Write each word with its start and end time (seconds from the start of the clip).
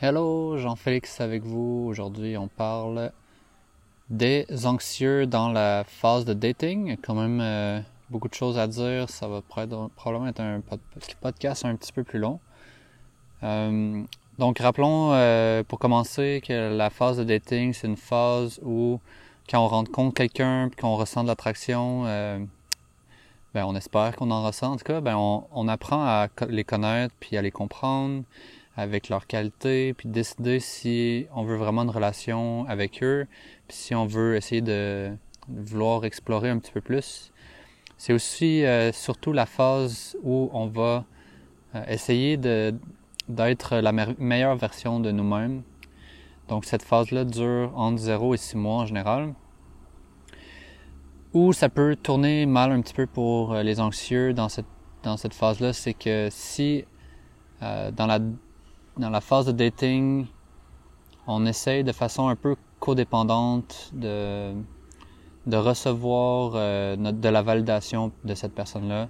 Hello, 0.00 0.56
Jean-Félix 0.58 1.20
avec 1.20 1.42
vous. 1.42 1.86
Aujourd'hui, 1.88 2.36
on 2.36 2.46
parle 2.46 3.10
des 4.10 4.46
anxieux 4.64 5.26
dans 5.26 5.48
la 5.48 5.82
phase 5.82 6.24
de 6.24 6.34
dating. 6.34 6.96
Quand 7.02 7.16
même 7.16 7.40
euh, 7.40 7.80
beaucoup 8.08 8.28
de 8.28 8.34
choses 8.34 8.60
à 8.60 8.68
dire. 8.68 9.10
Ça 9.10 9.26
va 9.26 9.42
probablement 9.42 10.28
être 10.28 10.38
un 10.38 10.62
podcast 11.20 11.64
un 11.64 11.74
petit 11.74 11.92
peu 11.92 12.04
plus 12.04 12.20
long. 12.20 12.38
Euh, 13.42 14.04
donc, 14.38 14.60
rappelons 14.60 15.14
euh, 15.14 15.64
pour 15.64 15.80
commencer 15.80 16.44
que 16.46 16.72
la 16.76 16.90
phase 16.90 17.16
de 17.16 17.24
dating, 17.24 17.72
c'est 17.72 17.88
une 17.88 17.96
phase 17.96 18.60
où 18.62 19.00
quand 19.50 19.64
on 19.64 19.66
rencontre 19.66 20.14
quelqu'un 20.14 20.70
qu'on 20.80 20.94
ressent 20.94 21.24
de 21.24 21.28
l'attraction, 21.28 22.04
ben, 22.04 23.64
on 23.64 23.74
espère 23.74 24.14
qu'on 24.14 24.30
en 24.30 24.44
ressent. 24.44 24.74
En 24.74 24.76
tout 24.76 24.84
cas, 24.84 25.00
ben, 25.00 25.16
on, 25.16 25.48
on 25.50 25.66
apprend 25.66 26.04
à 26.04 26.28
les 26.48 26.62
connaître 26.62 27.12
puis 27.18 27.36
à 27.36 27.42
les 27.42 27.50
comprendre 27.50 28.22
avec 28.78 29.08
leurs 29.08 29.26
qualités, 29.26 29.92
puis 29.92 30.08
décider 30.08 30.60
si 30.60 31.26
on 31.34 31.42
veut 31.42 31.56
vraiment 31.56 31.82
une 31.82 31.90
relation 31.90 32.64
avec 32.68 33.02
eux, 33.02 33.26
puis 33.66 33.76
si 33.76 33.94
on 33.96 34.06
veut 34.06 34.36
essayer 34.36 34.60
de 34.60 35.10
vouloir 35.48 36.04
explorer 36.04 36.48
un 36.48 36.58
petit 36.58 36.70
peu 36.70 36.80
plus. 36.80 37.32
C'est 37.96 38.12
aussi 38.12 38.64
euh, 38.64 38.92
surtout 38.92 39.32
la 39.32 39.46
phase 39.46 40.16
où 40.22 40.48
on 40.52 40.68
va 40.68 41.04
euh, 41.74 41.82
essayer 41.88 42.36
d'être 42.36 43.76
la 43.78 43.90
meilleure 43.90 44.54
version 44.54 45.00
de 45.00 45.10
nous-mêmes. 45.10 45.62
Donc 46.46 46.64
cette 46.64 46.82
phase-là 46.82 47.24
dure 47.24 47.72
entre 47.74 47.98
0 47.98 48.34
et 48.34 48.36
6 48.36 48.56
mois 48.58 48.76
en 48.76 48.86
général. 48.86 49.34
Ou 51.34 51.52
ça 51.52 51.68
peut 51.68 51.96
tourner 51.96 52.46
mal 52.46 52.70
un 52.70 52.80
petit 52.80 52.94
peu 52.94 53.08
pour 53.08 53.54
euh, 53.54 53.64
les 53.64 53.80
anxieux 53.80 54.34
dans 54.34 54.48
cette, 54.48 54.66
dans 55.02 55.16
cette 55.16 55.34
phase-là, 55.34 55.72
c'est 55.72 55.94
que 55.94 56.28
si 56.30 56.84
dans 57.60 58.06
la 58.06 58.20
dans 58.98 59.10
la 59.10 59.20
phase 59.20 59.46
de 59.46 59.52
dating, 59.52 60.26
on 61.26 61.46
essaye 61.46 61.84
de 61.84 61.92
façon 61.92 62.28
un 62.28 62.36
peu 62.36 62.56
codépendante 62.80 63.90
de, 63.92 64.52
de 65.46 65.56
recevoir 65.56 66.52
euh, 66.54 66.96
de 66.96 67.28
la 67.28 67.42
validation 67.42 68.12
de 68.24 68.34
cette 68.34 68.54
personne-là. 68.54 69.08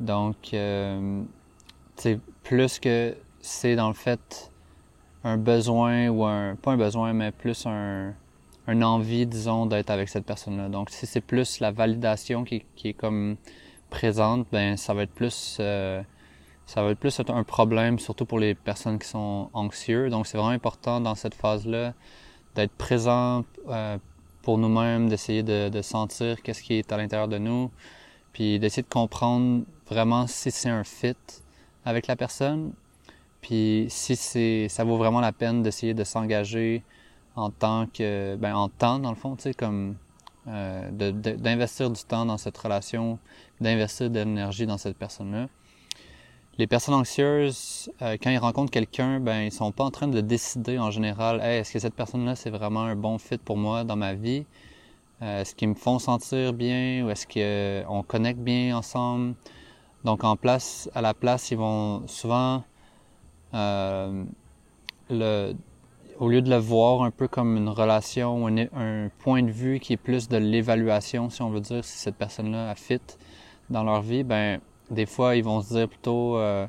Donc, 0.00 0.52
euh, 0.52 1.22
c'est 1.96 2.20
plus 2.42 2.78
que 2.78 3.16
c'est 3.40 3.76
dans 3.76 3.88
le 3.88 3.94
fait 3.94 4.52
un 5.24 5.38
besoin 5.38 6.08
ou 6.08 6.24
un, 6.24 6.56
pas 6.56 6.72
un 6.72 6.76
besoin, 6.76 7.12
mais 7.12 7.32
plus 7.32 7.66
un, 7.66 8.12
un 8.66 8.82
envie, 8.82 9.26
disons, 9.26 9.66
d'être 9.66 9.90
avec 9.90 10.08
cette 10.08 10.26
personne-là. 10.26 10.68
Donc, 10.68 10.90
si 10.90 11.06
c'est 11.06 11.20
plus 11.20 11.60
la 11.60 11.70
validation 11.70 12.44
qui, 12.44 12.64
est 12.84 12.92
comme 12.92 13.36
présente, 13.90 14.46
ben 14.50 14.76
ça 14.76 14.94
va 14.94 15.02
être 15.02 15.14
plus 15.14 15.58
euh, 15.60 16.02
ça 16.66 16.82
va 16.82 16.90
être 16.90 16.98
plus 16.98 17.20
un 17.28 17.44
problème, 17.44 17.98
surtout 18.00 18.26
pour 18.26 18.40
les 18.40 18.54
personnes 18.54 18.98
qui 18.98 19.08
sont 19.08 19.50
anxieuses. 19.52 20.10
Donc, 20.10 20.26
c'est 20.26 20.36
vraiment 20.36 20.52
important 20.52 21.00
dans 21.00 21.14
cette 21.14 21.34
phase-là 21.34 21.94
d'être 22.56 22.72
présent 22.72 23.44
euh, 23.68 23.98
pour 24.42 24.58
nous-mêmes, 24.58 25.08
d'essayer 25.08 25.44
de, 25.44 25.82
sentir 25.82 26.42
qu'est-ce 26.42 26.62
qui 26.62 26.74
est 26.74 26.92
à 26.92 26.96
l'intérieur 26.96 27.28
de 27.28 27.38
nous, 27.38 27.70
puis 28.32 28.58
d'essayer 28.58 28.82
de 28.82 28.88
comprendre 28.88 29.62
vraiment 29.88 30.26
si 30.26 30.50
c'est 30.50 30.68
un 30.68 30.82
fit 30.82 31.14
avec 31.84 32.08
la 32.08 32.16
personne, 32.16 32.72
puis 33.42 33.86
si 33.88 34.16
c'est, 34.16 34.68
ça 34.68 34.82
vaut 34.82 34.96
vraiment 34.96 35.20
la 35.20 35.32
peine 35.32 35.62
d'essayer 35.62 35.94
de 35.94 36.02
s'engager 36.02 36.82
en 37.36 37.50
tant 37.50 37.86
que, 37.86 38.34
ben, 38.36 38.56
en 38.56 38.68
temps 38.68 38.98
dans 38.98 39.10
le 39.10 39.16
fond, 39.16 39.36
tu 39.36 39.42
sais, 39.42 39.54
comme 39.54 39.94
euh, 40.48 40.90
d'investir 40.90 41.90
du 41.90 42.02
temps 42.02 42.26
dans 42.26 42.38
cette 42.38 42.56
relation, 42.58 43.20
d'investir 43.60 44.10
de 44.10 44.18
l'énergie 44.18 44.66
dans 44.66 44.78
cette 44.78 44.96
personne-là 44.96 45.46
les 46.58 46.66
personnes 46.66 46.94
anxieuses, 46.94 47.90
euh, 48.02 48.16
quand 48.22 48.30
ils 48.30 48.38
rencontrent 48.38 48.70
quelqu'un, 48.70 49.20
ben 49.20 49.42
ils 49.42 49.52
sont 49.52 49.72
pas 49.72 49.84
en 49.84 49.90
train 49.90 50.08
de 50.08 50.20
décider 50.20 50.78
en 50.78 50.90
général, 50.90 51.40
est-ce 51.42 51.72
que 51.72 51.78
cette 51.78 51.94
personne-là 51.94 52.34
c'est 52.34 52.50
vraiment 52.50 52.82
un 52.82 52.96
bon 52.96 53.18
fit 53.18 53.38
pour 53.38 53.56
moi 53.56 53.84
dans 53.84 53.96
ma 53.96 54.14
vie? 54.14 54.46
Euh, 55.22 55.40
Est-ce 55.40 55.54
qu'ils 55.54 55.68
me 55.68 55.74
font 55.74 55.98
sentir 55.98 56.52
bien 56.52 57.04
ou 57.04 57.10
est-ce 57.10 57.26
qu'on 57.26 58.02
connecte 58.02 58.40
bien 58.40 58.76
ensemble? 58.76 59.34
Donc 60.04 60.24
en 60.24 60.36
place, 60.36 60.90
à 60.94 61.02
la 61.02 61.14
place, 61.14 61.50
ils 61.50 61.58
vont 61.58 62.06
souvent 62.06 62.64
euh, 63.54 64.24
au 65.10 66.28
lieu 66.28 66.42
de 66.42 66.50
le 66.50 66.56
voir 66.56 67.02
un 67.02 67.10
peu 67.10 67.28
comme 67.28 67.56
une 67.56 67.68
relation 67.68 68.46
un, 68.46 68.56
un 68.74 69.10
point 69.18 69.42
de 69.42 69.50
vue 69.50 69.80
qui 69.80 69.92
est 69.94 69.96
plus 69.98 70.28
de 70.28 70.36
l'évaluation, 70.36 71.30
si 71.30 71.42
on 71.42 71.50
veut 71.50 71.60
dire, 71.60 71.84
si 71.84 71.98
cette 71.98 72.16
personne-là 72.16 72.70
a 72.70 72.74
fit 72.74 73.00
dans 73.70 73.84
leur 73.84 74.02
vie, 74.02 74.22
ben 74.22 74.60
des 74.90 75.06
fois, 75.06 75.36
ils 75.36 75.44
vont 75.44 75.60
se 75.60 75.74
dire 75.74 75.88
plutôt, 75.88 76.38
euh, 76.38 76.66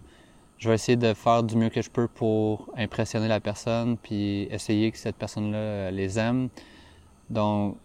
je 0.57 0.69
vais 0.69 0.75
essayer 0.75 0.95
de 0.95 1.13
faire 1.13 1.44
du 1.44 1.55
mieux 1.55 1.69
que 1.69 1.81
je 1.81 1.89
peux 1.89 2.07
pour 2.07 2.69
impressionner 2.75 3.28
la 3.28 3.39
personne, 3.39 3.97
puis 3.97 4.44
essayer 4.51 4.91
que 4.91 4.97
cette 4.97 5.16
personne-là 5.16 5.57
euh, 5.57 5.91
les 5.91 6.17
aime. 6.17 6.50
Donc, 7.29 7.77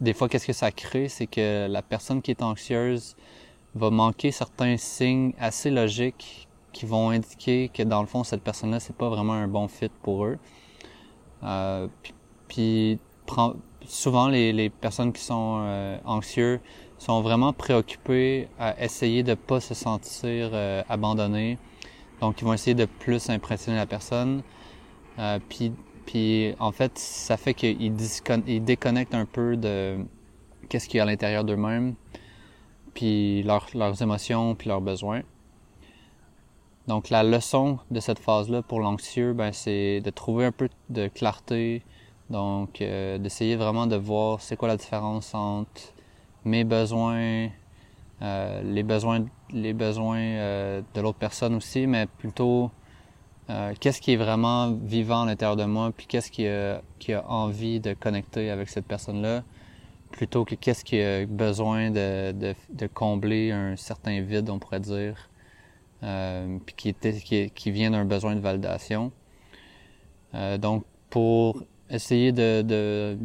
des 0.00 0.14
fois, 0.14 0.28
qu'est-ce 0.28 0.46
que 0.46 0.52
ça 0.52 0.70
crée, 0.70 1.08
c'est 1.08 1.26
que 1.26 1.66
la 1.68 1.82
personne 1.82 2.22
qui 2.22 2.30
est 2.30 2.42
anxieuse 2.42 3.16
va 3.74 3.90
manquer 3.90 4.30
certains 4.30 4.76
signes 4.76 5.32
assez 5.38 5.70
logiques 5.70 6.48
qui 6.72 6.86
vont 6.86 7.10
indiquer 7.10 7.68
que 7.68 7.82
dans 7.82 8.00
le 8.00 8.06
fond, 8.06 8.24
cette 8.24 8.42
personne-là, 8.42 8.80
c'est 8.80 8.96
pas 8.96 9.08
vraiment 9.08 9.32
un 9.32 9.48
bon 9.48 9.68
fit 9.68 9.90
pour 10.02 10.24
eux. 10.26 10.38
Euh, 11.42 11.88
puis, 12.48 12.98
souvent, 13.84 14.28
les, 14.28 14.70
personnes 14.70 15.12
qui 15.12 15.22
sont 15.22 16.00
anxieuses 16.04 16.60
sont 17.04 17.20
vraiment 17.20 17.52
préoccupés 17.52 18.48
à 18.58 18.82
essayer 18.82 19.22
de 19.22 19.34
pas 19.34 19.60
se 19.60 19.74
sentir 19.74 20.50
euh, 20.52 20.82
abandonnés. 20.88 21.58
Donc, 22.20 22.40
ils 22.40 22.44
vont 22.44 22.54
essayer 22.54 22.74
de 22.74 22.86
plus 22.86 23.28
impressionner 23.28 23.76
la 23.76 23.86
personne. 23.86 24.42
Euh, 25.18 25.38
puis, 25.48 25.72
puis, 26.06 26.54
en 26.58 26.72
fait, 26.72 26.98
ça 26.98 27.36
fait 27.36 27.52
qu'ils 27.52 27.94
ils 28.46 28.64
déconnectent 28.64 29.14
un 29.14 29.26
peu 29.26 29.56
de 29.56 29.98
qu'est-ce 30.68 30.88
qu'il 30.88 30.96
y 30.96 31.00
a 31.00 31.02
à 31.02 31.06
l'intérieur 31.06 31.44
d'eux-mêmes, 31.44 31.94
puis 32.94 33.42
leurs 33.42 34.02
émotions, 34.02 34.54
puis 34.54 34.68
leurs 34.68 34.80
besoins. 34.80 35.22
Donc, 36.86 37.10
la 37.10 37.22
leçon 37.22 37.78
de 37.90 38.00
cette 38.00 38.18
phase-là 38.18 38.62
pour 38.62 38.80
l'anxieux, 38.80 39.34
ben, 39.34 39.52
c'est 39.52 40.00
de 40.00 40.10
trouver 40.10 40.46
un 40.46 40.52
peu 40.52 40.70
de 40.88 41.08
clarté. 41.08 41.82
Donc, 42.30 42.80
euh, 42.80 43.18
d'essayer 43.18 43.56
vraiment 43.56 43.86
de 43.86 43.96
voir 43.96 44.40
c'est 44.40 44.56
quoi 44.56 44.68
la 44.68 44.76
différence 44.78 45.34
entre 45.34 45.93
mes 46.44 46.64
besoins, 46.64 47.48
euh, 48.22 48.62
les 48.62 48.82
besoins, 48.82 49.24
les 49.52 49.72
besoins 49.72 50.18
euh, 50.18 50.82
de 50.94 51.00
l'autre 51.00 51.18
personne 51.18 51.54
aussi, 51.54 51.86
mais 51.86 52.06
plutôt 52.06 52.70
euh, 53.50 53.72
qu'est-ce 53.80 54.00
qui 54.00 54.12
est 54.12 54.16
vraiment 54.16 54.72
vivant 54.72 55.22
à 55.22 55.26
l'intérieur 55.26 55.56
de 55.56 55.64
moi, 55.64 55.90
puis 55.96 56.06
qu'est-ce 56.06 56.30
qui 56.30 56.46
a, 56.46 56.82
envie 57.28 57.80
de 57.80 57.94
connecter 57.94 58.50
avec 58.50 58.68
cette 58.68 58.86
personne-là, 58.86 59.42
plutôt 60.10 60.44
que 60.44 60.54
qu'est-ce 60.54 60.84
qui 60.84 61.00
a 61.00 61.26
besoin 61.26 61.90
de, 61.90 62.54
combler 62.94 63.50
un 63.50 63.76
certain 63.76 64.20
vide, 64.20 64.48
on 64.50 64.58
pourrait 64.58 64.80
dire, 64.80 65.28
puis 66.66 66.94
qui, 67.54 67.70
vient 67.70 67.90
d'un 67.90 68.04
besoin 68.04 68.36
de 68.36 68.40
validation. 68.40 69.12
donc, 70.58 70.84
pour 71.10 71.62
essayer 71.90 72.32
de 72.32 73.18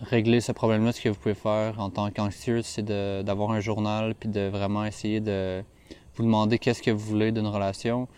régler 0.00 0.40
ce 0.40 0.52
problème-là, 0.52 0.92
ce 0.92 1.00
que 1.00 1.08
vous 1.08 1.18
pouvez 1.18 1.34
faire 1.34 1.80
en 1.80 1.90
tant 1.90 2.10
qu'anxieux, 2.10 2.62
c'est 2.62 2.84
d'avoir 2.84 3.50
un 3.50 3.60
journal 3.60 4.14
puis 4.14 4.28
de 4.28 4.48
vraiment 4.48 4.84
essayer 4.84 5.20
de 5.20 5.62
vous 6.14 6.22
demander 6.22 6.58
qu'est-ce 6.58 6.82
que 6.82 6.90
vous 6.90 7.04
voulez 7.04 7.32
d'une 7.32 7.46
relation. 7.46 8.08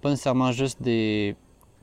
Pas 0.00 0.10
nécessairement 0.10 0.52
juste 0.52 0.80
des, 0.82 1.36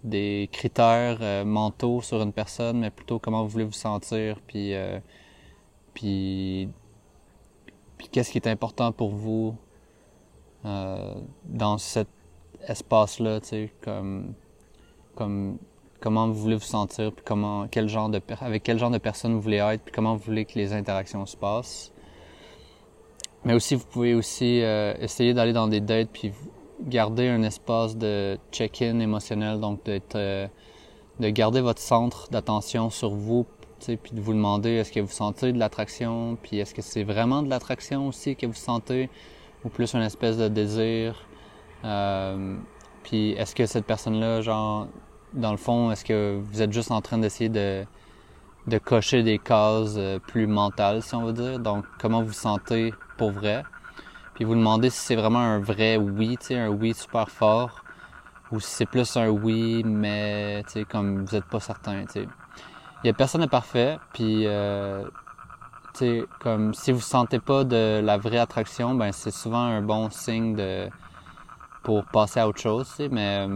des 0.04 0.50
critères 0.52 1.18
euh, 1.22 1.44
mentaux 1.44 2.02
sur 2.02 2.22
une 2.22 2.32
personne, 2.32 2.80
mais 2.80 2.92
plutôt 2.92 3.20
comment 3.20 3.44
vous 3.44 3.50
voulez 3.50 3.66
vous 3.66 3.72
sentir, 3.72 4.40
puis, 4.48 4.74
euh, 4.74 5.00
puis, 5.94 6.70
puis 7.98 8.08
qu'est-ce 8.10 8.32
qui 8.32 8.38
est 8.38 8.48
important 8.48 8.92
pour 8.92 9.10
vous 9.10 9.56
euh, 10.66 11.16
dans 11.46 11.78
cet 11.78 12.08
espace-là, 12.68 13.42
tu 13.42 13.48
sais, 13.48 13.74
comme, 13.82 14.34
comme 15.16 15.58
comment 16.06 16.28
vous 16.28 16.36
voulez 16.36 16.56
vous 16.56 16.62
sentir, 16.62 17.12
puis 17.12 17.26
comment, 17.26 17.68
quel 17.68 17.90
genre 17.90 18.10
de, 18.10 18.22
avec 18.40 18.62
quel 18.62 18.78
genre 18.78 18.92
de 18.92 19.00
personne 19.00 19.34
vous 19.34 19.42
voulez 19.42 19.58
être, 19.58 19.82
puis 19.82 19.92
comment 19.92 20.16
vous 20.16 20.24
voulez 20.24 20.46
que 20.46 20.54
les 20.54 20.72
interactions 20.72 21.26
se 21.26 21.36
passent. 21.36 21.92
Mais 23.44 23.56
aussi, 23.56 23.74
vous 23.74 23.88
pouvez 23.88 24.14
aussi 24.14 24.62
euh, 24.62 24.94
essayer 25.00 25.34
d'aller 25.34 25.52
dans 25.52 25.68
des 25.68 25.82
dates, 25.82 26.10
puis 26.14 26.32
garder 26.80 27.28
un 27.28 27.42
espace 27.42 27.98
de 27.98 28.38
check-in 28.52 29.00
émotionnel, 29.00 29.60
donc 29.60 29.84
d'être, 29.84 30.16
euh, 30.16 30.48
de 31.20 31.30
garder 31.30 31.62
votre 31.62 31.82
centre 31.82 32.30
d'attention 32.30 32.92
sur 32.92 33.10
vous, 33.10 33.48
puis 33.80 33.98
de 34.12 34.22
vous 34.22 34.34
demander 34.34 34.74
est-ce 34.74 34.92
que 34.92 35.00
vous 35.00 35.10
sentez 35.10 35.54
de 35.54 35.58
l'attraction, 35.58 36.38
puis 36.40 36.60
est-ce 36.60 36.76
que 36.76 36.84
c'est 36.84 37.04
vraiment 37.04 37.42
de 37.42 37.50
l'attraction 37.50 38.10
aussi 38.10 38.36
que 38.36 38.46
vous 38.46 38.54
sentez, 38.54 39.10
ou 39.64 39.70
plus 39.70 39.96
une 39.96 40.04
espèce 40.04 40.38
de 40.38 40.50
désir. 40.50 41.26
Euh, 41.84 42.58
puis 43.02 43.32
est-ce 43.32 43.56
que 43.56 43.66
cette 43.66 43.86
personne-là, 43.86 44.42
genre, 44.42 44.88
dans 45.36 45.52
le 45.52 45.58
fond, 45.58 45.92
est-ce 45.92 46.06
que 46.06 46.40
vous 46.42 46.62
êtes 46.62 46.74
juste 46.74 46.92
en 46.92 47.02
train 47.02 47.18
d'essayer 47.18 47.50
de, 47.50 47.86
de 48.68 48.78
cocher 48.78 49.24
des 49.24 49.38
cases 49.38 49.96
euh, 49.98 50.20
plus 50.20 50.48
mentales, 50.48 51.02
si 51.02 51.14
on 51.16 51.26
veut 51.26 51.34
dire? 51.34 51.60
Donc, 51.60 51.86
comment 52.00 52.24
vous 52.24 52.34
sentez 52.34 52.94
pour 53.18 53.32
vrai? 53.32 53.64
Puis 54.34 54.44
vous 54.44 54.56
demandez 54.56 54.90
si 54.90 55.00
c'est 55.00 55.16
vraiment 55.16 55.40
un 55.40 55.60
vrai 55.60 55.98
oui, 55.98 56.38
un 56.52 56.70
oui 56.70 56.94
super 56.94 57.30
fort, 57.30 57.84
ou 58.52 58.60
si 58.60 58.70
c'est 58.70 58.86
plus 58.86 59.16
un 59.18 59.30
oui, 59.30 59.84
mais 59.86 60.64
comme 60.90 61.26
vous 61.26 61.36
n'êtes 61.36 61.46
pas 61.46 61.60
certain. 61.60 62.04
Il 62.16 63.08
y 63.08 63.10
a 63.10 63.14
personne 63.14 63.42
de 63.42 63.48
parfait, 63.48 63.98
puis 64.14 64.46
euh, 64.46 65.04
comme 66.40 66.74
si 66.74 66.92
vous 66.92 67.00
sentez 67.00 67.40
pas 67.40 67.64
de 67.64 68.02
la 68.04 68.18
vraie 68.18 68.40
attraction, 68.40 68.96
ben 68.96 69.12
c'est 69.12 69.32
souvent 69.32 69.64
un 69.64 69.82
bon 69.82 70.10
signe 70.10 70.56
de 70.56 70.90
pour 71.84 72.04
passer 72.06 72.40
à 72.40 72.48
autre 72.48 72.60
chose, 72.60 72.92
mais 73.12 73.48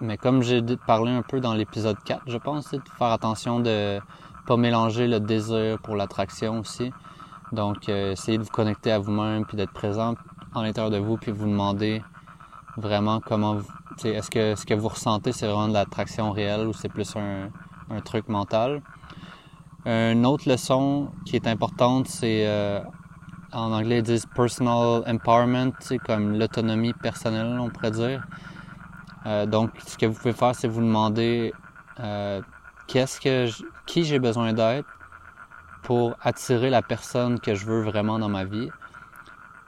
mais 0.00 0.16
comme 0.16 0.42
j'ai 0.42 0.62
parlé 0.86 1.10
un 1.10 1.22
peu 1.22 1.40
dans 1.40 1.54
l'épisode 1.54 1.96
4, 2.04 2.22
je 2.26 2.36
pense, 2.36 2.70
de 2.70 2.80
faire 2.98 3.08
attention 3.08 3.60
de 3.60 3.98
pas 4.46 4.56
mélanger 4.56 5.06
le 5.08 5.20
désir 5.20 5.78
pour 5.78 5.96
l'attraction 5.96 6.60
aussi. 6.60 6.92
Donc, 7.52 7.88
euh, 7.88 8.12
essayez 8.12 8.38
de 8.38 8.42
vous 8.42 8.50
connecter 8.50 8.92
à 8.92 8.98
vous-même 8.98 9.44
puis 9.46 9.56
d'être 9.56 9.72
présent 9.72 10.14
en 10.54 10.62
l'intérieur 10.62 10.90
de 10.90 10.98
vous 10.98 11.16
puis 11.16 11.32
vous 11.32 11.46
demander 11.46 12.02
vraiment 12.76 13.20
comment 13.20 13.54
vous, 13.54 13.66
est-ce 14.04 14.30
que 14.30 14.54
ce 14.54 14.66
que 14.66 14.74
vous 14.74 14.88
ressentez 14.88 15.32
c'est 15.32 15.46
vraiment 15.46 15.68
de 15.68 15.72
l'attraction 15.72 16.30
réelle 16.30 16.66
ou 16.66 16.72
c'est 16.72 16.88
plus 16.88 17.14
un, 17.16 18.00
truc 18.00 18.28
mental? 18.28 18.82
Une 19.86 20.26
autre 20.26 20.48
leçon 20.48 21.10
qui 21.24 21.36
est 21.36 21.46
importante, 21.46 22.08
c'est 22.08 22.44
euh, 22.46 22.80
en 23.52 23.72
anglais 23.72 23.98
ils 23.98 24.02
disent 24.02 24.26
personal 24.34 25.04
empowerment, 25.06 25.72
comme 26.04 26.38
l'autonomie 26.38 26.92
personnelle, 26.92 27.58
on 27.60 27.70
pourrait 27.70 27.92
dire. 27.92 28.26
Euh, 29.26 29.44
donc, 29.44 29.70
ce 29.84 29.98
que 29.98 30.06
vous 30.06 30.14
pouvez 30.14 30.32
faire, 30.32 30.54
c'est 30.54 30.68
vous 30.68 30.80
demander 30.80 31.52
euh, 32.00 32.40
qu'est-ce 32.86 33.20
que 33.20 33.46
qui 33.86 34.04
j'ai 34.04 34.18
besoin 34.18 34.52
d'être 34.52 34.88
pour 35.82 36.16
attirer 36.20 36.70
la 36.70 36.82
personne 36.82 37.40
que 37.40 37.54
je 37.54 37.66
veux 37.66 37.82
vraiment 37.82 38.18
dans 38.18 38.28
ma 38.28 38.44
vie. 38.44 38.68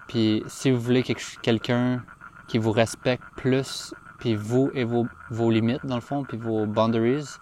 Puis 0.07 0.43
si 0.47 0.71
vous 0.71 0.81
voulez 0.81 1.03
quelqu'un 1.03 2.03
qui 2.49 2.59
vous 2.59 2.73
respecte 2.73 3.23
plus, 3.37 3.95
puis 4.19 4.35
vous 4.35 4.71
et 4.75 4.85
vos, 4.85 5.07
vos 5.31 5.51
limites 5.51 5.85
dans 5.87 5.95
le 5.95 6.01
fond, 6.01 6.25
puis 6.25 6.37
vos 6.37 6.67
boundaries, 6.67 7.37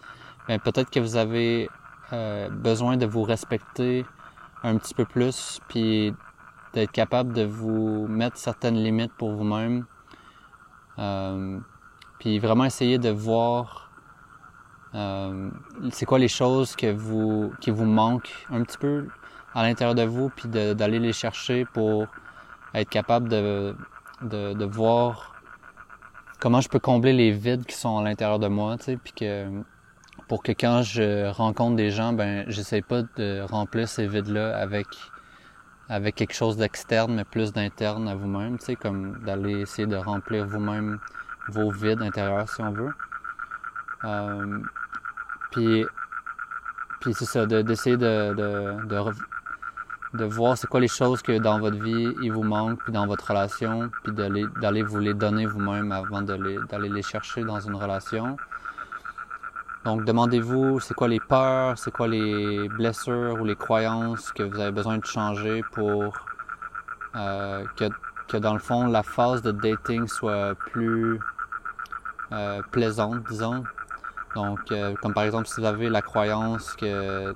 bien 0.48 0.58
peut-être 0.58 0.90
que 0.90 1.00
vous 1.00 1.16
avez 1.16 1.70
euh, 2.12 2.50
besoin 2.50 2.96
de 2.96 3.06
vous 3.06 3.22
respecter 3.22 4.04
un 4.62 4.76
petit 4.76 4.94
peu 4.94 5.04
plus, 5.04 5.60
puis 5.68 6.14
d'être 6.74 6.92
capable 6.92 7.32
de 7.32 7.44
vous 7.44 8.06
mettre 8.08 8.36
certaines 8.36 8.76
limites 8.76 9.12
pour 9.16 9.32
vous-même. 9.32 9.86
Puis 12.18 12.38
vraiment 12.38 12.64
essayer 12.64 12.98
de 12.98 13.10
voir 13.10 13.90
euh, 14.94 15.50
c'est 15.90 16.06
quoi 16.06 16.18
les 16.18 16.28
choses 16.28 16.74
que 16.74 16.90
vous, 16.90 17.52
qui 17.60 17.70
vous 17.70 17.84
manquent 17.84 18.46
un 18.50 18.62
petit 18.62 18.78
peu 18.78 19.08
à 19.54 19.62
l'intérieur 19.62 19.94
de 19.94 20.02
vous, 20.02 20.30
puis 20.30 20.48
d'aller 20.48 20.98
les 20.98 21.12
chercher 21.12 21.64
pour 21.64 22.06
être 22.74 22.88
capable 22.88 23.28
de, 23.28 23.74
de, 24.22 24.54
de, 24.54 24.64
voir 24.64 25.34
comment 26.40 26.60
je 26.60 26.68
peux 26.68 26.78
combler 26.78 27.12
les 27.12 27.30
vides 27.30 27.64
qui 27.64 27.74
sont 27.74 27.98
à 27.98 28.02
l'intérieur 28.02 28.38
de 28.38 28.48
moi, 28.48 28.76
tu 28.78 28.84
sais, 28.84 28.96
puis 28.96 29.12
que 29.12 29.62
pour 30.28 30.42
que 30.42 30.52
quand 30.52 30.82
je 30.82 31.30
rencontre 31.30 31.76
des 31.76 31.90
gens, 31.90 32.12
ben 32.12 32.44
j'essaie 32.48 32.82
pas 32.82 33.02
de 33.16 33.42
remplir 33.42 33.88
ces 33.88 34.06
vides-là 34.06 34.56
avec 34.56 34.86
avec 35.88 36.16
quelque 36.16 36.34
chose 36.34 36.56
d'externe, 36.56 37.14
mais 37.14 37.24
plus 37.24 37.52
d'interne 37.52 38.08
à 38.08 38.14
vous-même, 38.14 38.58
tu 38.58 38.64
sais, 38.66 38.76
comme 38.76 39.22
d'aller 39.24 39.60
essayer 39.60 39.86
de 39.86 39.96
remplir 39.96 40.46
vous-même 40.46 40.98
vos 41.48 41.70
vides 41.70 42.02
intérieurs, 42.02 42.48
si 42.48 42.60
on 42.60 42.72
veut. 42.72 42.92
Euh, 44.04 44.58
puis, 45.50 45.86
puis 47.00 47.14
c'est 47.14 47.24
ça, 47.24 47.46
d'essayer 47.46 47.96
de, 47.96 48.34
de, 48.34 49.12
de, 50.14 50.24
voir 50.24 50.56
c'est 50.56 50.66
quoi 50.66 50.80
les 50.80 50.88
choses 50.88 51.22
que 51.22 51.38
dans 51.38 51.58
votre 51.58 51.78
vie 51.78 52.14
il 52.20 52.32
vous 52.32 52.42
manque, 52.42 52.82
puis 52.82 52.92
dans 52.92 53.06
votre 53.06 53.28
relation, 53.28 53.90
puis 54.02 54.12
d'aller 54.12 54.82
vous 54.82 54.98
les 54.98 55.14
donner 55.14 55.46
vous-même 55.46 55.92
avant 55.92 56.22
d'aller 56.22 56.58
les, 56.70 56.88
les 56.88 57.02
chercher 57.02 57.42
dans 57.44 57.60
une 57.60 57.74
relation. 57.74 58.36
Donc 59.86 60.04
demandez-vous 60.04 60.80
c'est 60.80 60.94
quoi 60.94 61.06
les 61.06 61.20
peurs, 61.20 61.78
c'est 61.78 61.92
quoi 61.92 62.08
les 62.08 62.68
blessures 62.70 63.40
ou 63.40 63.44
les 63.44 63.54
croyances 63.54 64.32
que 64.32 64.42
vous 64.42 64.58
avez 64.58 64.72
besoin 64.72 64.98
de 64.98 65.06
changer 65.06 65.62
pour 65.72 66.12
euh, 67.14 67.64
que, 67.76 67.84
que 68.26 68.36
dans 68.36 68.52
le 68.52 68.58
fond 68.58 68.88
la 68.88 69.04
phase 69.04 69.42
de 69.42 69.52
dating 69.52 70.08
soit 70.08 70.56
plus 70.56 71.20
euh, 72.32 72.62
plaisante, 72.70 73.22
disons, 73.28 73.62
donc, 74.36 74.70
euh, 74.70 74.94
comme 75.00 75.14
par 75.14 75.24
exemple, 75.24 75.48
si 75.48 75.60
vous 75.60 75.66
avez 75.66 75.88
la 75.88 76.02
croyance 76.02 76.74
que 76.74 77.34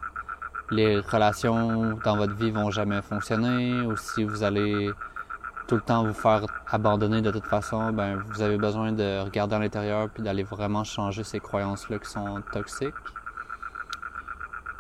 les 0.71 1.01
relations 1.01 1.99
dans 2.05 2.17
votre 2.17 2.35
vie 2.35 2.51
vont 2.51 2.71
jamais 2.71 3.01
fonctionner, 3.01 3.81
ou 3.87 3.97
si 3.97 4.23
vous 4.23 4.43
allez 4.43 4.91
tout 5.67 5.77
le 5.77 5.81
temps 5.81 6.05
vous 6.05 6.13
faire 6.13 6.45
abandonner 6.71 7.23
de 7.23 7.31
toute 7.31 7.47
façon, 7.47 7.91
ben 7.93 8.17
vous 8.17 8.43
avez 8.43 8.59
besoin 8.59 8.93
de 8.93 9.21
regarder 9.21 9.57
à 9.57 9.59
l'intérieur 9.61 10.11
puis 10.11 10.23
d'aller 10.23 10.43
vraiment 10.43 10.85
changer 10.85 11.25
ces 11.25 11.41
croyances-là 11.41 11.99
qui 11.99 12.11
sont 12.11 12.43
toxiques. 12.53 12.95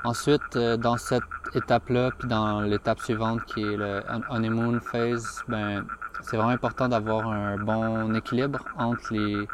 Ensuite, 0.04 0.56
euh, 0.56 0.76
dans 0.76 0.98
cette 0.98 1.22
étape-là, 1.54 2.10
puis 2.18 2.28
dans 2.28 2.60
l'étape 2.60 3.00
suivante 3.00 3.44
qui 3.46 3.62
est 3.62 3.76
le 3.76 4.02
honeymoon 4.28 4.80
phase, 4.80 5.42
ben 5.48 5.86
c'est 6.20 6.36
vraiment 6.36 6.52
important 6.52 6.88
d'avoir 6.88 7.28
un 7.28 7.56
bon 7.56 8.14
équilibre 8.14 8.58
entre 8.76 9.12
les 9.12 9.46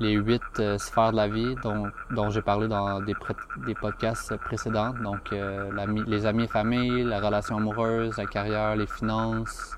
les 0.00 0.12
huit 0.12 0.42
euh, 0.58 0.78
sphères 0.78 1.12
de 1.12 1.16
la 1.16 1.28
vie 1.28 1.54
dont, 1.62 1.90
dont 2.10 2.30
j'ai 2.30 2.42
parlé 2.42 2.68
dans 2.68 3.00
des, 3.00 3.14
des 3.66 3.74
podcasts 3.74 4.36
précédents. 4.36 4.92
Donc, 5.02 5.32
euh, 5.32 5.70
les 6.06 6.26
amis 6.26 6.44
et 6.44 6.48
famille, 6.48 7.04
la 7.04 7.20
relation 7.20 7.56
amoureuse, 7.56 8.16
la 8.16 8.26
carrière, 8.26 8.76
les 8.76 8.86
finances, 8.86 9.76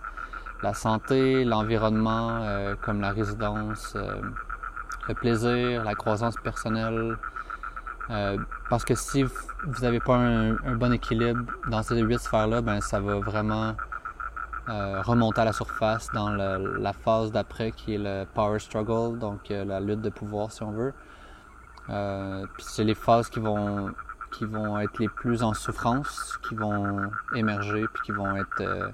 la 0.62 0.74
santé, 0.74 1.44
l'environnement 1.44 2.40
euh, 2.42 2.74
comme 2.80 3.00
la 3.00 3.10
résidence, 3.10 3.96
le 5.08 5.14
plaisir, 5.14 5.84
la 5.84 5.94
croissance 5.94 6.36
personnelle. 6.36 7.16
parce 8.70 8.84
que 8.84 8.94
si 8.94 9.22
vous 9.22 9.82
n'avez 9.82 10.00
pas 10.00 10.16
un, 10.16 10.52
un, 10.64 10.76
bon 10.76 10.92
équilibre 10.92 11.44
dans 11.68 11.82
ces 11.82 12.00
huit 12.00 12.18
sphères-là, 12.18 12.60
ben 12.60 12.80
ça 12.80 13.00
va 13.00 13.16
vraiment 13.18 13.74
euh, 14.68 15.00
remonter 15.00 15.40
à 15.40 15.44
la 15.46 15.54
surface 15.54 16.10
dans 16.12 16.28
la 16.28 16.92
phase 16.92 17.32
d'après 17.32 17.72
qui 17.72 17.94
est 17.94 17.98
le 17.98 18.26
power 18.34 18.58
struggle, 18.58 19.18
donc 19.18 19.50
euh, 19.50 19.64
la 19.64 19.80
lutte 19.80 20.02
de 20.02 20.10
pouvoir 20.10 20.52
si 20.52 20.62
on 20.62 20.72
veut. 20.72 20.92
Euh, 21.88 22.44
puis 22.54 22.66
c'est 22.68 22.84
les 22.84 22.94
phases 22.94 23.30
qui 23.30 23.40
vont 23.40 23.94
qui 24.30 24.44
vont 24.44 24.78
être 24.78 24.98
les 24.98 25.08
plus 25.08 25.42
en 25.42 25.54
souffrance, 25.54 26.38
qui 26.46 26.54
vont 26.54 27.10
émerger 27.34 27.86
puis 27.94 28.02
qui 28.04 28.12
vont 28.12 28.36
être 28.36 28.90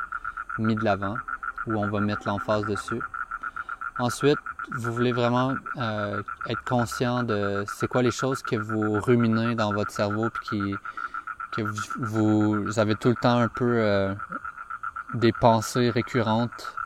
mis 0.58 0.76
de 0.76 0.84
l'avant, 0.84 1.16
où 1.66 1.74
on 1.74 1.88
va 1.88 1.98
mettre 1.98 2.28
l'emphase 2.28 2.64
dessus. 2.66 3.02
Ensuite, 3.98 4.38
vous 4.70 4.92
voulez 4.92 5.10
vraiment 5.10 5.54
être 6.46 6.64
conscient 6.64 7.24
de 7.24 7.64
c'est 7.66 7.88
quoi 7.88 8.02
les 8.02 8.12
choses 8.12 8.42
que 8.42 8.54
vous 8.54 9.00
ruminez 9.00 9.56
dans 9.56 9.72
votre 9.72 9.90
cerveau 9.90 10.30
puis 10.30 10.60
qui 10.60 10.76
que 11.50 11.62
vous, 11.98 12.78
avez 12.78 12.96
tout 12.96 13.08
le 13.08 13.16
temps 13.16 13.38
un 13.38 13.48
peu 13.48 14.14
des 15.14 15.32
pensées 15.32 15.90
récurrentes 15.90 16.76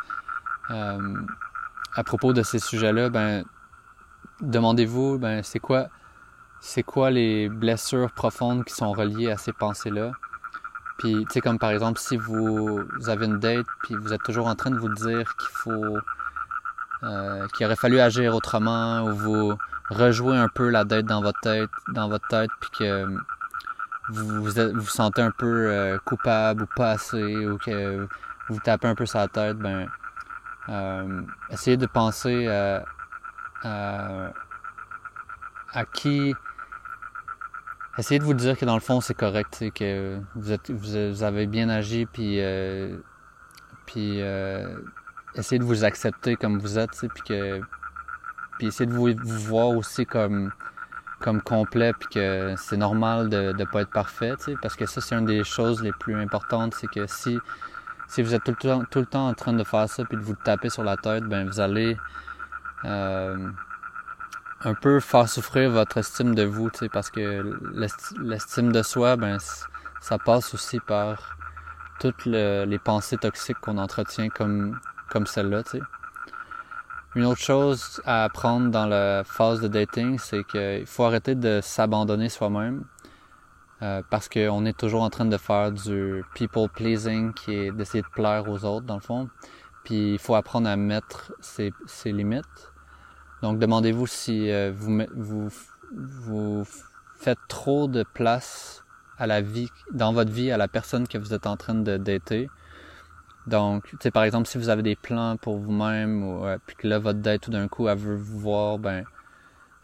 euh, 0.71 1.15
à 1.95 2.05
propos 2.05 2.33
de 2.33 2.43
ces 2.43 2.59
sujets-là, 2.59 3.09
ben 3.09 3.45
demandez-vous, 4.41 5.19
ben 5.19 5.43
c'est 5.43 5.59
quoi, 5.59 5.89
c'est 6.61 6.83
quoi 6.83 7.11
les 7.11 7.49
blessures 7.49 8.13
profondes 8.13 8.65
qui 8.65 8.75
sont 8.75 8.93
reliées 8.93 9.31
à 9.31 9.37
ces 9.37 9.53
pensées-là? 9.53 10.13
Puis, 10.99 11.25
tu 11.27 11.35
sais, 11.35 11.41
comme 11.41 11.59
par 11.59 11.71
exemple, 11.71 11.99
si 11.99 12.17
vous, 12.17 12.81
avez 13.07 13.27
une 13.27 13.39
date, 13.39 13.67
puis 13.83 13.95
vous 13.95 14.13
êtes 14.13 14.23
toujours 14.23 14.49
en 14.49 14.57
train 14.57 14.71
de 14.71 14.79
vous 14.79 14.93
dire 14.95 15.37
qu'il 15.37 15.49
faut, 15.49 15.99
euh, 17.05 17.47
qu'il 17.55 17.67
aurait 17.67 17.77
fallu 17.77 18.01
agir 18.01 18.35
autrement, 18.35 19.03
ou 19.03 19.15
vous 19.15 19.59
rejouez 19.91 20.37
un 20.37 20.49
peu 20.49 20.69
la 20.69 20.85
date 20.85 21.07
dans 21.07 21.23
votre 21.23 21.41
tête, 21.41 21.71
dans 21.93 22.09
votre 22.09 22.27
tête, 22.29 22.51
puis 22.61 22.71
que 22.79 23.07
vous 24.09 24.45
vous, 24.45 24.51
vous 24.75 24.87
sentez 24.87 25.23
un 25.23 25.31
peu 25.31 25.71
euh, 25.71 25.99
coupable 26.05 26.63
ou 26.63 26.67
pas 26.67 26.93
assez 26.93 27.47
ou 27.47 27.59
que 27.59 28.09
vous 28.49 28.59
tapez 28.61 28.89
un 28.89 28.95
peu 28.95 29.07
sa 29.07 29.29
tête, 29.29 29.59
ben 29.59 29.89
euh, 30.69 31.23
essayez 31.51 31.77
de 31.77 31.87
penser 31.87 32.47
à, 32.49 32.85
à, 35.73 35.85
qui 35.93 36.35
essayez 37.99 38.19
de 38.19 38.25
vous 38.25 38.35
dire 38.35 38.57
que 38.57 38.65
dans 38.65 38.75
le 38.75 38.81
fond 38.81 39.01
c'est 39.01 39.15
correct, 39.15 39.65
que 39.75 40.19
vous 40.35 40.53
êtes 40.53 40.71
vous, 40.71 41.23
avez 41.23 41.47
bien 41.47 41.69
agi 41.69 42.07
puis 42.07 42.41
euh, 42.41 42.97
puis 43.87 44.21
essayez 45.35 45.59
de 45.59 45.65
vous 45.65 45.85
accepter 45.85 46.37
comme 46.37 46.59
vous 46.59 46.79
êtes, 46.79 47.07
puis 47.15 47.23
que 47.23 47.61
puis 48.59 48.69
essayez 48.69 48.91
de 48.91 48.95
vous, 48.95 49.13
vous 49.15 49.39
voir 49.39 49.69
aussi 49.69 50.07
comme 50.07 50.53
comme 51.21 51.43
complet 51.43 51.93
puis 51.93 52.09
que 52.09 52.55
c'est 52.57 52.77
normal 52.77 53.29
de 53.29 53.53
ne 53.53 53.65
pas 53.65 53.83
être 53.83 53.91
parfait, 53.91 54.35
parce 54.63 54.77
que 54.77 54.87
ça 54.87 55.01
c'est 55.01 55.15
une 55.15 55.27
des 55.27 55.45
choses 55.45 55.83
les 55.83 55.93
plus 55.93 56.15
importantes, 56.15 56.75
c'est 56.75 56.87
que 56.87 57.07
si 57.07 57.39
si 58.09 58.23
vous 58.23 58.35
êtes 58.35 58.43
tout 58.45 58.53
le 58.53 58.57
temps, 58.57 58.85
tout 58.91 59.01
le 59.01 59.07
temps 59.07 59.29
en 59.29 59.35
train 59.35 59.53
de 59.53 59.65
faire 59.65 59.89
ça 59.89 60.05
puis 60.05 60.17
de 60.17 60.23
vous 60.23 60.35
taper 60.35 60.71
sur 60.71 60.83
la 60.83 60.97
tête, 60.97 61.25
ben 61.25 61.47
vous 61.47 61.61
allez 61.61 61.97
euh, 62.85 63.49
un 64.63 64.75
peu 64.75 65.01
faire 65.01 65.29
souffrir 65.29 65.71
votre 65.71 65.99
estime 65.99 66.35
de 66.35 66.45
vous, 66.45 66.71
parce 66.93 67.11
que 67.11 67.59
l'estime 68.23 68.73
de 68.73 68.83
soi, 68.83 69.17
ben 69.17 69.39
ça 70.01 70.19
passe 70.19 70.55
aussi 70.55 70.81
par 70.81 71.37
toutes 72.01 72.25
les 72.27 72.79
pensées 72.79 73.19
toxiques 73.19 73.61
qu'on 73.61 73.79
entretient 73.79 74.29
comme 74.29 74.79
comme 75.11 75.27
celle-là, 75.27 75.63
Une 77.19 77.25
autre 77.25 77.41
chose 77.41 78.01
à 78.05 78.23
apprendre 78.23 78.71
dans 78.71 78.87
la 78.87 79.25
phase 79.25 79.61
de 79.61 79.67
dating, 79.67 80.21
c'est 80.21 80.45
qu'il 80.45 80.87
faut 80.87 81.03
arrêter 81.03 81.35
de 81.35 81.59
s'abandonner 81.61 82.29
soi-même. 82.29 82.85
Euh, 83.83 84.03
parce 84.09 84.29
qu'on 84.29 84.65
est 84.65 84.79
toujours 84.79 85.03
en 85.03 85.11
train 85.11 85.25
de 85.25 85.37
faire 85.37 85.73
du 85.73 86.25
people 86.37 86.69
pleasing 86.69 87.35
qui 87.35 87.55
est 87.55 87.73
d'essayer 87.73 88.03
de 88.03 88.09
plaire 88.15 88.49
aux 88.49 88.65
autres 88.65 88.87
dans 88.87 88.95
le 88.95 89.01
fond. 89.01 89.29
Puis 89.83 90.13
il 90.13 90.19
faut 90.21 90.37
apprendre 90.37 90.69
à 90.69 90.77
mettre 90.77 91.33
ses, 91.41 91.73
limites. 92.05 92.73
Donc 93.43 93.59
demandez-vous 93.59 94.07
si 94.07 94.53
euh, 94.53 94.73
vous, 94.73 95.49
faites 97.17 97.41
trop 97.49 97.89
de 97.89 98.05
place 98.15 98.85
dans 99.91 100.13
votre 100.13 100.31
vie, 100.31 100.53
à 100.53 100.57
la 100.57 100.69
personne 100.69 101.09
que 101.09 101.19
vous 101.19 101.35
êtes 101.35 101.49
en 101.49 101.57
train 101.57 101.75
de 101.75 101.97
dater. 101.97 102.49
Donc, 103.49 103.85
tu 103.89 103.97
sais, 104.01 104.11
par 104.11 104.25
exemple, 104.25 104.47
si 104.47 104.59
vous 104.59 104.69
avez 104.69 104.83
des 104.83 104.95
plans 104.95 105.39
pour 105.39 105.59
vous-même, 105.59 106.23
ou 106.23 106.45
euh, 106.45 106.59
puis 106.67 106.77
que 106.77 106.87
là, 106.87 106.99
votre 106.99 107.21
date, 107.21 107.41
tout 107.43 107.51
d'un 107.51 107.67
coup, 107.67 107.89
elle 107.89 107.97
veut 107.97 108.17
vous 108.17 108.39
voir, 108.39 108.79
ben, 108.79 109.05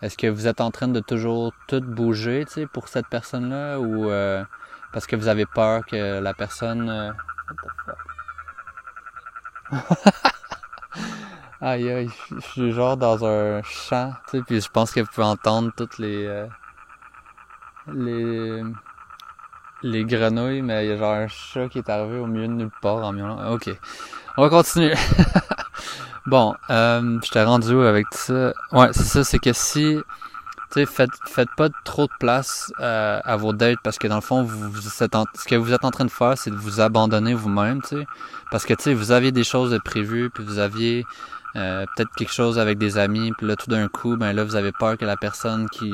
est-ce 0.03 0.19
que 0.19 0.27
vous 0.27 0.47
êtes 0.47 0.61
en 0.61 0.71
train 0.71 0.89
de 0.89 1.01
toujours 1.01 1.53
tout 1.67 1.81
bouger, 1.81 2.45
tu 2.47 2.53
sais, 2.53 2.67
pour 2.67 2.89
cette 2.89 3.09
personne-là, 3.09 3.79
ou 3.81 4.11
euh, 4.11 4.45
parce 4.93 5.07
que 5.07 5.17
vous 5.17 5.29
avez 5.29 5.47
peur 5.47 5.87
que 5.87 6.21
la 6.21 6.35
personne... 6.35 6.91
Euh... 6.91 7.13
aïe, 11.63 11.91
aïe, 11.91 12.11
je 12.31 12.41
suis 12.41 12.73
genre 12.73 12.99
dans 12.99 13.25
un 13.25 13.63
champ, 13.63 14.13
tu 14.29 14.39
sais, 14.39 14.45
puis 14.45 14.61
je 14.61 14.69
pense 14.69 14.93
que 14.93 15.01
vous 15.01 15.07
pouvez 15.07 15.27
entendre 15.27 15.73
toutes 15.75 15.99
les... 15.99 16.27
Euh, 16.27 16.47
les 17.95 18.63
les 19.85 20.05
grenouilles, 20.05 20.63
mais 20.63 20.87
il 20.87 20.89
y 20.89 20.93
a 20.93 20.97
genre 20.97 21.13
un 21.13 21.29
chat 21.29 21.69
qui 21.69 21.79
est 21.79 21.89
arrivé 21.91 22.19
au 22.19 22.27
milieu 22.27 22.49
de 22.49 22.53
nulle 22.53 22.71
part 22.81 23.05
en 23.05 23.13
miaulant. 23.13 23.53
Ok, 23.53 23.71
on 24.39 24.43
va 24.43 24.49
continuer. 24.49 24.95
bon, 26.27 26.55
euh, 26.71 27.21
je 27.23 27.31
t'ai 27.31 27.43
rendu 27.43 27.79
avec 27.83 28.07
ça? 28.13 28.55
Ouais, 28.73 28.89
c'est 28.93 29.05
ça, 29.05 29.25
c'est 29.25 29.39
que 29.39 29.53
si, 29.53 29.99
tu 30.73 30.85
sais, 30.85 30.87
faites, 30.87 31.51
pas 31.55 31.69
trop 31.85 32.07
de 32.07 32.13
place 32.19 32.73
euh, 32.81 33.21
à 33.23 33.37
vos 33.37 33.53
dates 33.53 33.79
parce 33.83 33.99
que 33.99 34.09
dans 34.09 34.15
le 34.15 34.23
fond, 34.23 34.43
vous, 34.43 34.71
vous 34.71 34.81
ce 34.81 35.45
que 35.45 35.55
vous 35.55 35.73
êtes 35.75 35.85
en 35.85 35.91
train 35.91 36.07
de 36.07 36.11
faire, 36.11 36.39
c'est 36.39 36.51
de 36.51 36.57
vous 36.57 36.81
abandonner 36.81 37.35
vous-même, 37.35 37.83
tu 37.83 37.99
sais, 37.99 38.07
parce 38.51 38.65
que 38.65 38.73
tu 38.73 38.85
sais, 38.85 38.95
vous 38.95 39.13
aviez 39.13 39.33
des 39.33 39.45
choses 39.45 39.71
de 39.71 39.79
prévues, 39.79 40.31
puis 40.31 40.43
vous 40.43 40.59
aviez 40.59 41.05
euh, 41.57 41.85
peut-être 41.95 42.11
quelque 42.17 42.33
chose 42.33 42.59
avec 42.59 42.79
des 42.79 42.97
amis, 42.97 43.33
puis 43.37 43.47
là 43.47 43.55
tout 43.55 43.69
d'un 43.69 43.89
coup, 43.89 44.17
ben 44.17 44.33
là 44.33 44.45
vous 44.45 44.57
avez 44.57 44.73
peur 44.73 44.97
que 44.97 45.05
la 45.05 45.19
personne 45.19 45.69
qui 45.69 45.93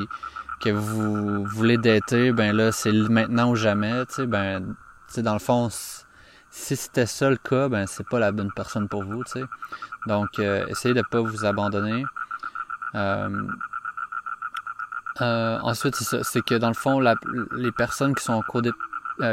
que 0.61 0.71
vous 0.71 1.45
voulez 1.45 1.79
dater, 1.79 2.33
ben 2.33 2.55
là, 2.55 2.71
c'est 2.71 2.93
maintenant 2.93 3.51
ou 3.51 3.57
jamais, 3.57 4.05
tu 4.07 4.15
sais, 4.15 4.27
ben, 4.27 4.77
tu 5.09 5.15
sais, 5.15 5.23
dans 5.23 5.33
le 5.33 5.39
fond, 5.39 5.69
si 6.51 6.77
c'était 6.77 7.07
ça 7.07 7.31
le 7.31 7.37
cas, 7.37 7.69
ben, 7.69 7.87
c'est 7.87 8.07
pas 8.07 8.19
la 8.19 8.31
bonne 8.31 8.53
personne 8.53 8.89
pour 8.89 9.03
vous, 9.05 9.25
tu 9.25 9.33
sais. 9.33 9.45
Donc, 10.07 10.39
euh, 10.39 10.67
essayez 10.69 10.95
de 10.95 11.03
pas 11.03 11.21
vous 11.21 11.45
abandonner. 11.45 12.05
Euh, 12.95 13.47
euh, 15.21 15.59
ensuite, 15.63 15.97
c'est 15.97 16.05
ça, 16.05 16.25
c'est 16.25 16.43
que 16.43 16.55
dans 16.55 16.69
le 16.69 16.75
fond, 16.75 17.01
les 17.53 17.73
personnes 17.73 18.15
qui 18.15 18.25
sont 18.25 18.43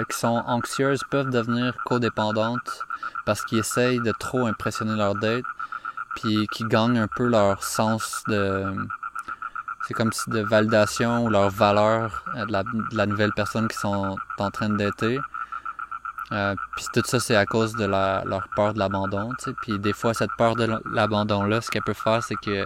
qui 0.09 0.17
sont 0.17 0.43
anxieuses 0.45 1.03
peuvent 1.09 1.29
devenir 1.29 1.77
codépendantes 1.85 2.85
parce 3.25 3.41
qu'ils 3.43 3.59
essayent 3.59 4.01
de 4.01 4.11
trop 4.11 4.45
impressionner 4.45 4.95
leur 4.95 5.15
date, 5.15 5.45
puis 6.15 6.47
qui 6.47 6.65
gagnent 6.65 6.99
un 6.99 7.07
peu 7.07 7.27
leur 7.27 7.63
sens 7.63 8.23
de 8.27 8.65
c'est 9.87 9.93
comme 9.93 10.11
si 10.11 10.29
de 10.29 10.41
validation 10.41 11.23
ou 11.23 11.29
leur 11.29 11.49
valeur 11.49 12.25
euh, 12.35 12.45
de 12.45 12.97
la, 12.97 13.05
nouvelle 13.05 13.31
personne 13.33 13.67
qui 13.69 13.77
sont 13.77 14.17
en 14.37 14.51
train 14.51 14.69
de 14.69 14.75
dater. 14.75 15.17
Euh, 16.33 16.55
puis 16.75 16.85
tout 16.93 17.01
ça, 17.05 17.21
c'est 17.21 17.37
à 17.37 17.45
cause 17.45 17.73
de 17.75 17.85
leur 17.85 18.49
peur 18.53 18.73
de 18.73 18.79
l'abandon. 18.79 19.29
Puis 19.61 19.79
des 19.79 19.93
fois, 19.93 20.13
cette 20.13 20.31
peur 20.37 20.55
de 20.55 20.67
l'abandon-là, 20.91 21.61
ce 21.61 21.71
qu'elle 21.71 21.83
peut 21.83 21.93
faire, 21.93 22.21
c'est 22.21 22.35
que 22.35 22.65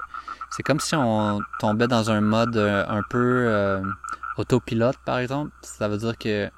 c'est 0.49 0.63
comme 0.63 0.79
si 0.79 0.95
on 0.95 1.39
tombait 1.59 1.87
dans 1.87 2.09
un 2.09 2.21
mode 2.21 2.57
euh, 2.57 2.83
un 2.87 3.03
peu 3.03 3.45
euh, 3.47 3.83
autopilote, 4.37 4.97
par 5.05 5.19
exemple. 5.19 5.51
Ça 5.61 5.87
veut 5.87 5.97
dire 5.97 6.17
que 6.17 6.49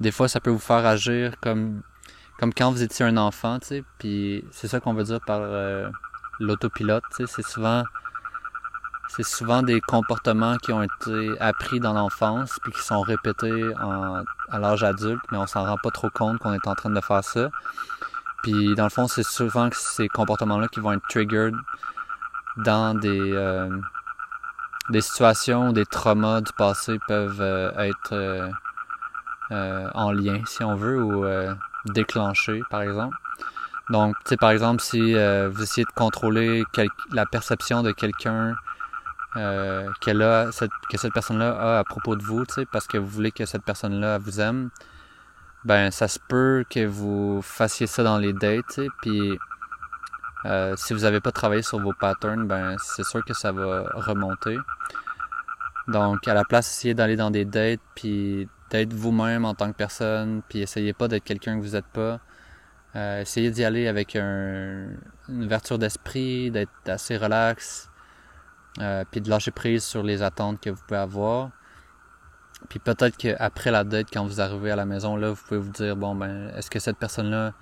des 0.00 0.10
fois, 0.10 0.28
ça 0.28 0.40
peut 0.40 0.50
vous 0.50 0.58
faire 0.58 0.84
agir 0.84 1.32
comme 1.40 1.80
comme 2.38 2.52
quand 2.52 2.70
vous 2.70 2.82
étiez 2.82 3.06
un 3.06 3.16
enfant. 3.16 3.58
Puis 3.98 4.44
c'est 4.50 4.68
ça 4.68 4.78
qu'on 4.78 4.92
veut 4.92 5.04
dire 5.04 5.22
par 5.22 5.40
l'autopilote. 6.38 7.02
C'est 7.12 7.42
souvent 7.42 7.82
c'est 9.08 9.22
souvent 9.22 9.62
des 9.62 9.80
comportements 9.80 10.56
qui 10.56 10.72
ont 10.72 10.82
été 10.82 11.40
appris 11.40 11.80
dans 11.80 11.92
l'enfance 11.92 12.58
puis 12.62 12.72
qui 12.72 12.82
sont 12.82 13.00
répétés 13.00 13.72
à 14.50 14.58
l'âge 14.58 14.84
adulte, 14.84 15.22
mais 15.30 15.38
on 15.38 15.46
s'en 15.46 15.64
rend 15.64 15.76
pas 15.82 15.90
trop 15.90 16.10
compte 16.10 16.38
qu'on 16.38 16.52
est 16.52 16.66
en 16.66 16.74
train 16.74 16.90
de 16.90 17.00
faire 17.00 17.24
ça. 17.24 17.48
Puis 18.42 18.74
dans 18.74 18.84
le 18.84 18.90
fond, 18.90 19.08
c'est 19.08 19.22
souvent 19.22 19.68
ces 19.72 20.08
comportements-là 20.08 20.68
qui 20.68 20.80
vont 20.80 20.92
être 20.92 21.06
triggered 21.08 21.54
dans 22.56 22.94
des 22.94 23.32
euh, 23.32 23.68
des 24.90 25.00
situations 25.00 25.68
où 25.68 25.72
des 25.72 25.84
traumas 25.84 26.40
du 26.40 26.52
passé 26.52 26.98
peuvent 27.08 27.40
euh, 27.40 27.72
être 27.78 28.12
euh, 29.50 29.90
en 29.94 30.12
lien, 30.12 30.42
si 30.46 30.62
on 30.62 30.76
veut, 30.76 31.00
ou 31.02 31.24
déclenchés, 31.86 32.62
par 32.70 32.82
exemple. 32.82 33.16
Donc, 33.90 34.16
tu 34.24 34.30
sais, 34.30 34.36
par 34.36 34.50
exemple, 34.50 34.82
si 34.82 35.14
vous 35.14 35.62
essayez 35.62 35.84
de 35.84 35.92
contrôler 35.94 36.64
la 37.12 37.26
perception 37.26 37.82
de 37.82 37.92
quelqu'un 37.92 38.56
euh, 39.36 39.90
que 40.00 40.52
cette 40.96 41.12
personne-là 41.12 41.56
a 41.56 41.78
à 41.78 41.84
propos 41.84 42.16
de 42.16 42.22
vous, 42.22 42.44
parce 42.72 42.86
que 42.86 42.98
vous 42.98 43.08
voulez 43.08 43.32
que 43.32 43.44
cette 43.44 43.64
personne-là 43.64 44.18
vous 44.18 44.40
aime, 44.40 44.70
ben 45.64 45.90
ça 45.90 46.08
se 46.08 46.18
peut 46.28 46.64
que 46.70 46.86
vous 46.86 47.40
fassiez 47.42 47.86
ça 47.86 48.02
dans 48.02 48.18
les 48.18 48.32
dates, 48.32 48.80
puis 49.02 49.38
euh, 50.44 50.74
si 50.76 50.94
vous 50.94 51.00
n'avez 51.00 51.20
pas 51.20 51.32
travaillé 51.32 51.62
sur 51.62 51.80
vos 51.80 51.92
patterns, 51.92 52.46
ben 52.46 52.76
c'est 52.78 53.04
sûr 53.04 53.24
que 53.24 53.34
ça 53.34 53.52
va 53.52 53.90
remonter. 53.94 54.56
Donc 55.88 56.26
à 56.28 56.34
la 56.34 56.44
place, 56.44 56.70
essayez 56.70 56.94
d'aller 56.94 57.16
dans 57.16 57.30
des 57.30 57.44
dates, 57.44 57.80
puis 57.94 58.48
d'être 58.70 58.92
vous-même 58.94 59.44
en 59.44 59.54
tant 59.54 59.70
que 59.70 59.76
personne, 59.76 60.42
puis 60.48 60.60
essayez 60.60 60.92
pas 60.92 61.08
d'être 61.08 61.24
quelqu'un 61.24 61.58
que 61.58 61.64
vous 61.64 61.72
n'êtes 61.72 61.86
pas. 61.86 62.20
Euh, 62.94 63.20
essayez 63.20 63.50
d'y 63.50 63.64
aller 63.64 63.88
avec 63.88 64.16
un, 64.16 64.88
une 65.28 65.44
ouverture 65.44 65.78
d'esprit, 65.78 66.50
d'être 66.50 66.70
assez 66.86 67.16
relax, 67.16 67.90
euh, 68.80 69.04
puis 69.10 69.20
de 69.20 69.30
lâcher 69.30 69.50
prise 69.50 69.84
sur 69.84 70.02
les 70.02 70.22
attentes 70.22 70.60
que 70.60 70.70
vous 70.70 70.82
pouvez 70.86 71.00
avoir. 71.00 71.50
Puis 72.68 72.78
peut-être 72.78 73.16
qu'après 73.16 73.70
la 73.70 73.84
date, 73.84 74.08
quand 74.12 74.24
vous 74.24 74.40
arrivez 74.40 74.70
à 74.70 74.76
la 74.76 74.86
maison, 74.86 75.16
là, 75.16 75.30
vous 75.30 75.42
pouvez 75.46 75.60
vous 75.60 75.70
dire, 75.70 75.96
bon, 75.96 76.14
ben, 76.14 76.48
est-ce 76.56 76.70
que 76.70 76.78
cette 76.78 76.98
personne-là, 76.98 77.52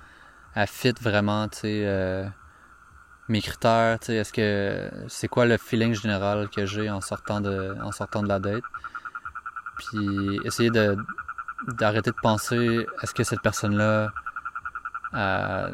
elle 0.54 0.66
fit 0.66 0.94
vraiment, 1.00 1.48
tu 1.48 1.58
sais, 1.58 1.82
euh, 1.86 2.26
mes 3.28 3.40
critères, 3.40 3.98
tu 4.00 4.06
sais, 4.06 4.14
est-ce 4.16 4.32
que, 4.32 4.90
c'est 5.08 5.28
quoi 5.28 5.46
le 5.46 5.56
feeling 5.56 5.94
général 5.94 6.48
que 6.48 6.66
j'ai 6.66 6.90
en 6.90 7.00
sortant 7.00 7.40
de, 7.40 7.76
en 7.82 7.92
sortant 7.92 8.22
de 8.22 8.28
la 8.28 8.38
date? 8.38 8.64
Puis 9.78 10.40
essayer 10.44 10.70
de, 10.70 10.96
d'arrêter 11.68 12.10
de 12.10 12.16
penser, 12.22 12.86
est-ce 13.02 13.14
que 13.14 13.24
cette 13.24 13.40
personne-là, 13.42 14.12
euh, 15.14 15.70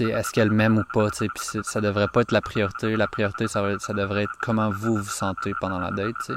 est-ce 0.00 0.30
qu'elle 0.32 0.50
m'aime 0.50 0.78
ou 0.78 0.84
pas, 0.92 1.10
puis 1.10 1.28
ça 1.62 1.80
devrait 1.80 2.08
pas 2.08 2.22
être 2.22 2.32
la 2.32 2.40
priorité. 2.40 2.96
La 2.96 3.06
priorité, 3.06 3.48
ça, 3.48 3.62
ça 3.78 3.92
devrait 3.92 4.24
être 4.24 4.34
comment 4.40 4.70
vous 4.70 4.96
vous 4.96 5.10
sentez 5.10 5.52
pendant 5.60 5.78
la 5.78 5.90
date, 5.90 6.32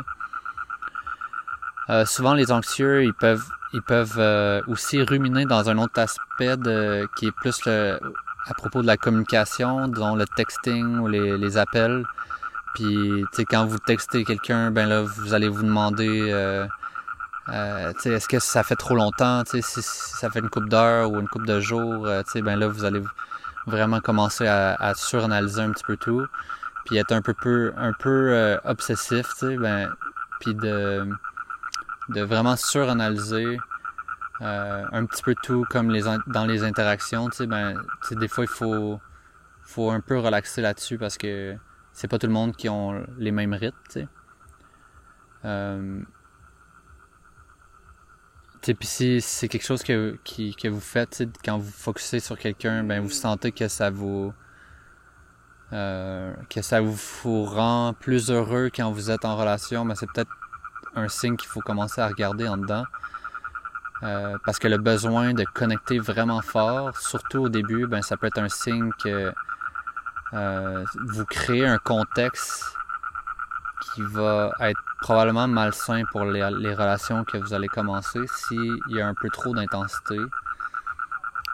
euh, 1.89 2.05
souvent, 2.05 2.33
les 2.33 2.51
anxieux, 2.51 3.03
ils 3.03 3.13
peuvent, 3.13 3.49
ils 3.73 3.81
peuvent 3.81 4.19
euh, 4.19 4.61
aussi 4.67 5.01
ruminer 5.01 5.45
dans 5.45 5.69
un 5.69 5.77
autre 5.79 5.99
aspect 5.99 6.55
de, 6.55 7.07
qui 7.15 7.27
est 7.27 7.31
plus 7.31 7.67
à 7.67 8.53
propos 8.55 8.81
de 8.81 8.87
la 8.87 8.97
communication, 8.97 9.87
dont 9.87 10.15
le 10.15 10.25
texting 10.25 10.99
ou 10.99 11.07
les, 11.07 11.37
les 11.37 11.57
appels. 11.57 12.05
Puis, 12.75 13.25
tu 13.33 13.45
quand 13.45 13.65
vous 13.65 13.79
textez 13.79 14.23
quelqu'un, 14.23 14.69
ben 14.69 14.87
là, 14.87 15.01
vous 15.01 15.33
allez 15.33 15.49
vous 15.49 15.63
demander, 15.63 16.29
euh, 16.31 16.67
est-ce 18.05 18.27
que 18.27 18.37
ça 18.37 18.61
fait 18.61 18.75
trop 18.75 18.95
longtemps, 18.95 19.43
tu 19.43 19.59
si, 19.63 19.81
ça 19.81 20.29
fait 20.29 20.39
une 20.39 20.49
coupe 20.49 20.69
d'heures 20.69 21.11
ou 21.11 21.19
une 21.19 21.27
coupe 21.27 21.47
de 21.47 21.59
jours, 21.59 22.07
tu 22.31 22.43
ben 22.43 22.55
là, 22.59 22.67
vous 22.67 22.85
allez 22.85 23.01
vraiment 23.69 24.01
commencer 24.01 24.47
à, 24.47 24.93
suranalyser 24.95 25.61
un 25.61 25.71
petit 25.71 25.83
peu 25.83 25.97
tout, 25.97 26.25
puis 26.85 26.97
être 26.97 27.11
un 27.11 27.21
peu 27.21 27.73
un 27.77 27.93
peu 27.93 28.33
euh, 28.33 28.57
obsessif, 28.65 29.27
ben, 29.41 29.89
puis 30.39 30.53
de 30.55 31.07
vraiment 32.21 32.55
suranalyser 32.55 33.57
euh, 34.41 34.85
un 34.91 35.05
petit 35.05 35.21
peu 35.21 35.35
tout 35.43 35.65
comme 35.69 35.95
dans 36.27 36.45
les 36.45 36.63
interactions, 36.63 37.29
ben, 37.39 37.81
des 38.11 38.27
fois 38.27 38.45
il 38.45 38.99
faut 39.63 39.91
un 39.91 40.01
peu 40.01 40.17
relaxer 40.17 40.61
là-dessus 40.61 40.97
parce 40.97 41.17
que 41.17 41.55
c'est 41.93 42.07
pas 42.07 42.17
tout 42.17 42.27
le 42.27 42.33
monde 42.33 42.55
qui 42.55 42.69
ont 42.69 43.05
les 43.17 43.31
mêmes 43.31 43.53
rythmes, 43.53 43.77
sais. 43.89 44.07
Puis 48.61 48.75
si 48.81 49.21
c'est 49.21 49.47
quelque 49.47 49.65
chose 49.65 49.83
que, 49.83 50.17
que 50.25 50.67
vous 50.67 50.79
faites, 50.79 51.23
quand 51.43 51.57
vous 51.57 51.71
focussez 51.71 52.19
sur 52.19 52.37
quelqu'un, 52.37 52.83
ben 52.83 53.01
vous 53.01 53.09
sentez 53.09 53.51
que 53.51 53.67
ça 53.67 53.89
vous 53.89 54.33
euh, 55.71 56.33
que 56.49 56.63
ça 56.63 56.81
vous, 56.81 57.45
rend 57.45 57.93
plus 57.93 58.31
heureux 58.31 58.71
quand 58.75 58.91
vous 58.91 59.11
êtes 59.11 59.23
en 59.23 59.35
relation, 59.35 59.85
ben 59.85 59.93
c'est 59.93 60.07
peut-être 60.11 60.31
un 60.95 61.07
signe 61.07 61.37
qu'il 61.37 61.47
faut 61.49 61.61
commencer 61.61 62.01
à 62.01 62.07
regarder 62.07 62.47
en 62.47 62.57
dedans. 62.57 62.85
Euh, 64.01 64.37
parce 64.45 64.59
que 64.59 64.67
le 64.67 64.77
besoin 64.77 65.33
de 65.33 65.43
connecter 65.43 65.99
vraiment 65.99 66.41
fort, 66.41 66.97
surtout 66.97 67.39
au 67.39 67.49
début, 67.49 67.85
ben 67.85 68.01
ça 68.01 68.17
peut 68.17 68.27
être 68.27 68.39
un 68.39 68.49
signe 68.49 68.91
que 69.03 69.31
euh, 70.33 70.85
vous 71.07 71.25
créez 71.25 71.65
un 71.65 71.77
contexte 71.77 72.75
qui 73.81 74.01
va 74.01 74.51
être 74.61 74.81
probablement 75.01 75.47
malsain 75.47 76.03
pour 76.11 76.25
les, 76.25 76.43
relations 76.43 77.23
que 77.23 77.37
vous 77.37 77.53
allez 77.53 77.67
commencer 77.67 78.19
s'il 78.27 78.79
y 78.87 79.01
a 79.01 79.07
un 79.07 79.13
peu 79.13 79.29
trop 79.29 79.53
d'intensité. 79.53 80.19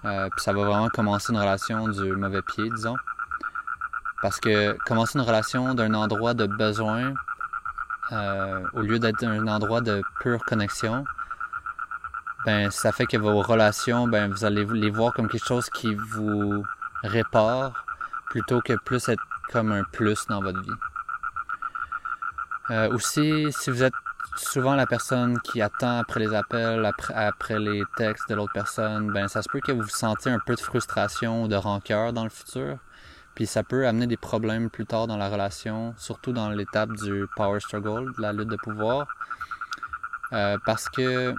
Euh, 0.05 0.29
puis 0.29 0.41
ça 0.41 0.53
va 0.53 0.65
vraiment 0.65 0.89
commencer 0.89 1.31
une 1.33 1.39
relation 1.39 1.87
du 1.87 2.11
mauvais 2.13 2.41
pied, 2.41 2.69
disons. 2.69 2.97
Parce 4.21 4.39
que 4.39 4.77
commencer 4.85 5.19
une 5.19 5.25
relation 5.25 5.73
d'un 5.73 5.93
endroit 5.93 6.33
de 6.33 6.45
besoin, 6.45 7.13
euh, 8.11 8.63
au 8.73 8.81
lieu 8.81 8.99
d'être 8.99 9.23
un 9.23 9.47
endroit 9.47 9.81
de 9.81 10.01
pure 10.19 10.43
connexion, 10.45 11.05
ben 12.45 12.69
ça 12.69 12.91
fait 12.91 13.07
que 13.07 13.17
vos 13.17 13.41
relations, 13.41 14.07
ben 14.07 14.31
vous 14.31 14.45
allez 14.45 14.65
les 14.65 14.91
voir 14.91 15.13
comme 15.13 15.27
quelque 15.27 15.47
chose 15.47 15.69
qui 15.69 15.95
vous 15.95 16.63
répare 17.03 17.85
plutôt 18.29 18.61
que 18.61 18.73
plus 18.73 19.09
être 19.09 19.23
comme 19.51 19.71
un 19.71 19.83
plus 19.83 20.27
dans 20.27 20.41
votre 20.41 20.61
vie. 20.61 20.77
Euh, 22.71 22.89
aussi, 22.91 23.47
si 23.51 23.69
vous 23.69 23.83
êtes 23.83 23.93
souvent 24.37 24.75
la 24.75 24.85
personne 24.85 25.39
qui 25.41 25.61
attend 25.61 25.99
après 25.99 26.19
les 26.19 26.33
appels, 26.33 26.91
après, 27.13 27.59
les 27.59 27.83
textes 27.95 28.27
de 28.29 28.35
l'autre 28.35 28.53
personne, 28.53 29.11
ben 29.11 29.27
ça 29.27 29.41
se 29.41 29.49
peut 29.49 29.61
que 29.61 29.71
vous 29.71 29.87
sentiez 29.87 30.31
un 30.31 30.39
peu 30.39 30.55
de 30.55 30.59
frustration 30.59 31.43
ou 31.43 31.47
de 31.47 31.55
rancœur 31.55 32.11
dans 32.11 32.23
le 32.23 32.29
futur. 32.29 32.77
Puis 33.35 33.45
ça 33.45 33.63
peut 33.63 33.85
amener 33.87 34.07
des 34.07 34.17
problèmes 34.17 34.69
plus 34.69 34.85
tard 34.85 35.07
dans 35.07 35.17
la 35.17 35.29
relation, 35.29 35.93
surtout 35.97 36.31
dans 36.31 36.49
l'étape 36.49 36.91
du 36.93 37.27
power 37.35 37.59
struggle, 37.59 38.13
de 38.15 38.21
la 38.21 38.33
lutte 38.33 38.49
de 38.49 38.55
pouvoir. 38.55 39.07
Euh, 40.33 40.57
parce 40.65 40.89
que 40.89 41.35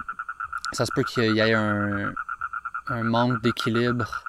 ça 0.71 0.85
se 0.85 0.91
peut 0.93 1.03
qu'il 1.03 1.35
y 1.35 1.39
ait 1.39 1.53
un, 1.53 2.13
un 2.87 3.03
manque 3.03 3.41
d'équilibre 3.41 4.23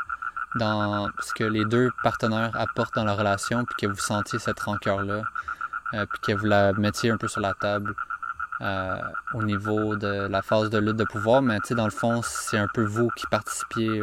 dans 0.57 1.09
ce 1.21 1.33
que 1.35 1.45
les 1.45 1.65
deux 1.65 1.91
partenaires 2.03 2.51
apportent 2.55 2.95
dans 2.95 3.05
la 3.05 3.15
relation, 3.15 3.65
puis 3.65 3.87
que 3.87 3.87
vous 3.87 4.01
sentiez 4.01 4.39
cette 4.39 4.61
rancœur-là, 4.61 5.23
euh, 5.95 6.07
puis 6.07 6.21
que 6.21 6.33
vous 6.33 6.47
la 6.47 6.73
mettiez 6.73 7.11
un 7.11 7.17
peu 7.17 7.29
sur 7.29 7.41
la 7.41 7.55
table 7.55 7.95
euh, 8.61 9.01
au 9.35 9.43
niveau 9.43 9.97
de 9.97 10.29
la 10.29 10.43
phase 10.43 10.71
de 10.71 10.79
lutte 10.79 10.97
de 10.97 11.05
pouvoir, 11.05 11.43
mais 11.43 11.59
dans 11.71 11.85
le 11.85 11.91
fond, 11.91 12.21
c'est 12.23 12.59
un 12.59 12.69
peu 12.69 12.85
vous 12.85 13.09
qui 13.11 13.27
participiez 13.27 14.03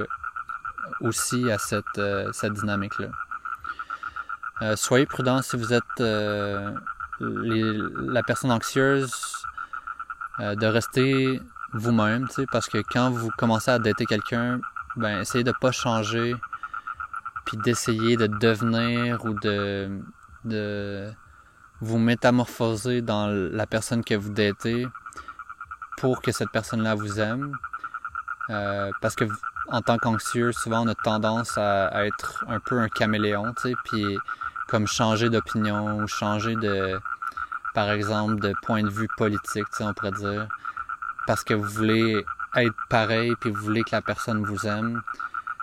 aussi 1.02 1.52
à 1.52 1.58
cette, 1.58 2.02
cette 2.32 2.54
dynamique-là. 2.54 3.08
Euh, 4.62 4.76
soyez 4.78 5.06
prudent 5.06 5.42
si 5.42 5.58
vous 5.58 5.74
êtes 5.74 5.84
euh, 6.00 6.74
la 7.20 8.24
personne 8.24 8.52
anxieuse, 8.52 9.14
euh, 10.40 10.56
de 10.56 10.66
rester 10.66 11.42
vous-même, 11.74 12.28
parce 12.52 12.68
que 12.68 12.78
quand 12.78 13.10
vous 13.10 13.30
commencez 13.38 13.72
à 13.72 13.80
dater 13.80 14.06
quelqu'un, 14.06 14.62
ben 14.96 15.20
essayez 15.20 15.44
de 15.44 15.52
pas 15.52 15.74
changer, 15.74 16.38
puis 17.46 17.58
d'essayer 17.58 18.16
de 18.16 18.28
devenir 18.28 19.26
ou 19.26 19.34
de 19.34 20.00
vous 21.86 22.00
métamorphoser 22.00 23.02
dans 23.02 23.28
la 23.28 23.68
personne 23.68 24.04
que 24.04 24.16
vous 24.16 24.32
datez 24.32 24.88
pour 25.98 26.22
que 26.22 26.32
cette 26.32 26.50
personne-là 26.50 26.96
vous 26.96 27.20
aime. 27.20 27.56
parce 28.48 29.16
que 29.16 29.26
en 29.68 29.82
tant 29.82 29.98
qu'anxieux, 29.98 30.52
souvent 30.52 30.86
on 30.86 30.88
a 30.88 30.96
tendance 30.96 31.58
à, 31.58 32.06
être 32.06 32.44
un 32.48 32.60
peu 32.60 32.80
un 32.80 32.90
caméléon, 32.90 33.54
tu 33.54 33.70
sais, 33.70 33.76
puis 33.84 34.18
comme 34.68 34.88
changer 34.88 35.30
d'opinion 35.30 35.98
ou 35.98 36.08
changer 36.08 36.56
de, 36.56 37.00
par 37.74 37.90
exemple, 37.92 38.40
de 38.40 38.54
point 38.62 38.84
de 38.84 38.90
vue 38.90 39.08
politique, 39.18 39.66
on 39.80 39.94
pourrait 39.94 40.12
dire, 40.12 40.48
parce 41.28 41.44
que 41.44 41.54
vous 41.54 41.70
voulez 41.70 42.26
être 42.56 42.76
pareil 42.90 43.34
puis 43.40 43.52
vous 43.52 43.62
voulez 43.62 43.84
que 43.84 43.92
la 43.92 44.02
personne 44.02 44.44
vous 44.44 44.66
aime, 44.66 45.02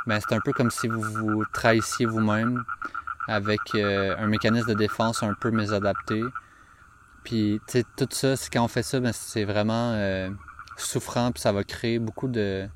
ben 0.07 0.19
c'est 0.21 0.35
un 0.35 0.41
peu 0.41 0.53
comme 0.53 0.71
si 0.71 0.89
vous 0.89 1.03
vous 1.03 1.45
trahissiez 1.53 2.07
vous-même 2.07 2.65
avec 3.29 3.61
euh, 3.75 4.17
un 4.19 4.27
mécanisme 4.27 4.69
de 4.69 4.75
défense 4.75 5.23
un 5.23 5.35
peu 5.35 5.51
mésadapté. 5.51 6.23
Puis, 7.25 7.61
tu 7.67 7.73
sais, 7.73 7.85
tout 7.97 8.09
ça, 8.11 8.35
quand 8.53 8.65
on 8.65 8.69
fait 8.69 8.83
ça, 8.83 8.99
ben, 9.01 9.13
c'est 9.13 9.45
vraiment 9.45 9.93
euh, 9.93 10.29
souffrant, 10.77 11.31
puis 11.31 11.41
ça 11.41 11.53
va 11.53 11.63
créer 11.63 11.99
beaucoup 11.99 12.29
de, 12.29 12.67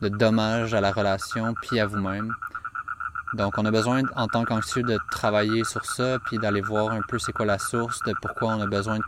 de 0.00 0.08
dommages 0.08 0.74
à 0.74 0.80
la 0.80 0.90
relation, 0.90 1.54
puis 1.62 1.78
à 1.78 1.86
vous-même. 1.86 2.32
Donc, 3.34 3.56
on 3.56 3.64
a 3.64 3.70
besoin, 3.70 4.02
en 4.16 4.26
tant 4.26 4.44
qu'anxieux, 4.44 4.82
de 4.82 4.98
travailler 5.10 5.64
sur 5.64 5.84
ça, 5.86 6.18
puis 6.26 6.38
d'aller 6.38 6.60
voir 6.60 6.90
un 6.90 7.00
peu 7.02 7.18
c'est 7.18 7.32
quoi 7.32 7.46
la 7.46 7.58
source 7.58 8.00
de 8.02 8.12
pourquoi 8.20 8.56
on 8.56 8.60
a 8.60 8.66
besoin 8.66 8.98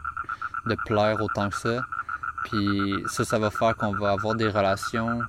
de 0.66 0.76
plaire 0.86 1.20
autant 1.20 1.50
que 1.50 1.56
ça. 1.56 1.84
Puis 2.44 3.04
ça, 3.06 3.24
ça 3.24 3.38
va 3.38 3.50
faire 3.50 3.76
qu'on 3.76 3.92
va 3.92 4.12
avoir 4.12 4.34
des 4.34 4.48
relations 4.48 5.20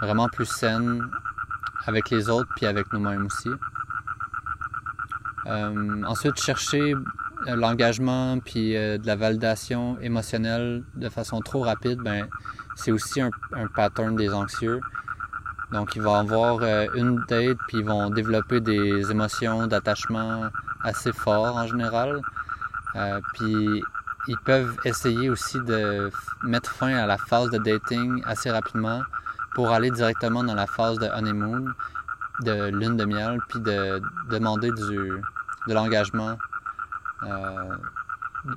vraiment 0.00 0.28
plus 0.28 0.46
saines 0.46 1.08
avec 1.86 2.10
les 2.10 2.28
autres, 2.28 2.50
puis 2.56 2.66
avec 2.66 2.92
nous-mêmes 2.92 3.26
aussi. 3.26 3.50
Euh, 5.48 6.02
ensuite, 6.04 6.38
chercher 6.38 6.92
euh, 6.92 7.56
l'engagement 7.56 8.38
puis 8.38 8.76
euh, 8.76 8.98
de 8.98 9.06
la 9.06 9.16
validation 9.16 9.98
émotionnelle 10.00 10.84
de 10.94 11.08
façon 11.08 11.40
trop 11.40 11.62
rapide, 11.62 12.00
ben 12.00 12.28
c'est 12.76 12.92
aussi 12.92 13.20
un, 13.20 13.30
pattern 13.74 14.14
des 14.14 14.32
anxieux. 14.32 14.80
Donc, 15.72 15.96
ils 15.96 16.02
vont 16.02 16.14
avoir 16.14 16.62
une 16.94 17.22
date, 17.28 17.58
puis 17.66 17.78
ils 17.78 17.84
vont 17.84 18.08
développer 18.08 18.60
des 18.60 19.10
émotions 19.10 19.66
d'attachement 19.66 20.48
assez 20.82 21.12
fortes 21.12 21.56
en 21.56 21.66
général. 21.66 22.22
Puis, 23.34 23.82
ils 24.28 24.38
peuvent 24.46 24.76
essayer 24.84 25.28
aussi 25.28 25.58
de 25.60 26.10
mettre 26.42 26.70
fin 26.70 26.94
à 26.94 27.06
la 27.06 27.18
phase 27.18 27.50
de 27.50 27.58
dating 27.58 28.22
assez 28.24 28.50
rapidement 28.50 29.02
pour 29.54 29.70
aller 29.70 29.90
directement 29.90 30.42
dans 30.42 30.54
la 30.54 30.66
phase 30.66 30.98
de 31.00 31.06
honeymoon, 31.08 31.66
de 32.40 32.70
lune 32.70 32.96
de 32.96 33.04
miel, 33.04 33.38
puis 33.48 33.60
de 33.60 34.00
demander 34.30 34.70
du, 34.72 35.20
de 35.68 35.74
l'engagement 35.74 36.36
euh, 37.22 37.76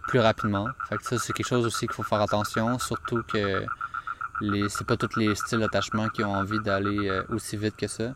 plus 0.08 0.20
rapidement. 0.20 0.68
Fait 0.90 0.98
que 0.98 1.04
ça, 1.04 1.18
c'est 1.18 1.34
quelque 1.34 1.48
chose 1.48 1.66
aussi 1.66 1.88
qu'il 1.88 1.96
faut 1.96 2.04
faire 2.04 2.22
attention, 2.22 2.80
surtout 2.80 3.24
que 3.24 3.66
les, 4.42 4.70
c'est 4.70 4.86
pas 4.86 4.98
tous 4.98 5.18
les 5.18 5.36
styles 5.36 5.60
d'attachement 5.60 6.10
qui 6.10 6.24
ont 6.24 6.34
envie 6.34 6.60
d'aller 6.60 7.10
euh, 7.10 7.24
aussi 7.30 7.58
vite 7.58 7.76
que 7.76 7.88
ça. 7.88 8.14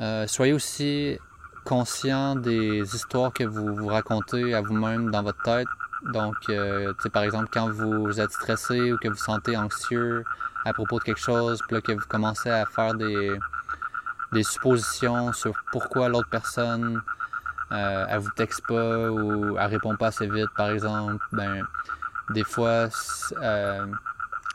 Euh, 0.00 0.26
soyez 0.28 0.52
aussi 0.52 1.18
conscient 1.64 2.36
des 2.36 2.94
histoires 2.94 3.32
que 3.32 3.44
vous 3.44 3.74
vous 3.74 3.88
racontez 3.88 4.54
à 4.54 4.60
vous-même 4.60 5.10
dans 5.10 5.22
votre 5.22 5.42
tête. 5.42 5.66
Donc, 6.12 6.36
euh, 6.48 6.94
par 7.12 7.24
exemple, 7.24 7.48
quand 7.52 7.68
vous 7.70 8.20
êtes 8.20 8.30
stressé 8.30 8.92
ou 8.92 8.98
que 8.98 9.08
vous 9.08 9.16
sentez 9.16 9.56
anxieux 9.56 10.24
à 10.64 10.72
propos 10.72 11.00
de 11.00 11.04
quelque 11.04 11.20
chose, 11.20 11.60
puis 11.66 11.74
là 11.74 11.80
que 11.80 11.92
vous 11.92 12.06
commencez 12.08 12.48
à 12.50 12.64
faire 12.64 12.94
des, 12.94 13.36
des 14.32 14.42
suppositions 14.42 15.32
sur 15.32 15.54
pourquoi 15.72 16.08
l'autre 16.08 16.28
personne 16.28 17.00
euh, 17.70 18.06
elle 18.08 18.18
vous 18.20 18.30
texte 18.30 18.66
pas 18.66 19.10
ou 19.10 19.58
elle 19.58 19.66
répond 19.66 19.94
pas 19.96 20.08
assez 20.08 20.26
vite, 20.26 20.48
par 20.56 20.70
exemple, 20.70 21.24
ben 21.32 21.66
des 22.30 22.44
fois 22.44 22.88
euh, 23.42 23.86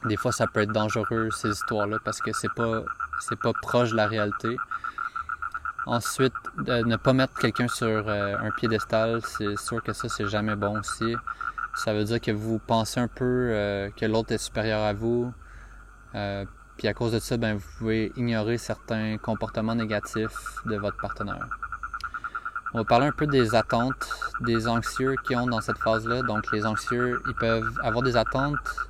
des 0.05 0.17
fois 0.17 0.31
ça 0.31 0.47
peut 0.47 0.61
être 0.61 0.71
dangereux 0.71 1.29
ces 1.31 1.49
histoires-là 1.49 1.97
parce 2.03 2.21
que 2.21 2.31
c'est 2.33 2.53
pas 2.53 2.83
c'est 3.19 3.39
pas 3.39 3.53
proche 3.53 3.91
de 3.91 3.95
la 3.95 4.07
réalité. 4.07 4.57
Ensuite, 5.85 6.33
ne 6.57 6.95
pas 6.95 7.11
mettre 7.11 7.33
quelqu'un 7.37 7.67
sur 7.67 8.07
euh, 8.07 8.37
un 8.39 8.51
piédestal, 8.51 9.21
c'est 9.25 9.57
sûr 9.57 9.83
que 9.83 9.91
ça 9.91 10.07
c'est 10.07 10.27
jamais 10.27 10.55
bon 10.55 10.79
aussi. 10.79 11.15
Ça 11.75 11.93
veut 11.93 12.05
dire 12.05 12.21
que 12.21 12.31
vous 12.31 12.59
pensez 12.59 12.99
un 12.99 13.07
peu 13.07 13.49
euh, 13.51 13.89
que 13.91 14.05
l'autre 14.05 14.31
est 14.31 14.37
supérieur 14.37 14.81
à 14.81 14.93
vous. 14.93 15.33
Euh, 16.73 16.77
puis 16.77 16.87
à 16.87 16.93
cause 16.93 17.11
de 17.11 17.19
ça, 17.19 17.37
ben, 17.37 17.55
vous 17.55 17.67
pouvez 17.77 18.11
ignorer 18.15 18.57
certains 18.57 19.17
comportements 19.17 19.75
négatifs 19.75 20.61
de 20.65 20.75
votre 20.75 20.97
partenaire. 20.97 21.47
On 22.73 22.79
va 22.79 22.83
parler 22.85 23.07
un 23.07 23.11
peu 23.11 23.27
des 23.27 23.53
attentes 23.53 24.09
des 24.41 24.67
anxieux 24.67 25.15
qui 25.23 25.35
ont 25.35 25.45
dans 25.47 25.61
cette 25.61 25.77
phase-là. 25.77 26.23
Donc 26.23 26.51
les 26.51 26.65
anxieux, 26.65 27.21
ils 27.27 27.35
peuvent 27.35 27.79
avoir 27.83 28.03
des 28.03 28.17
attentes 28.17 28.87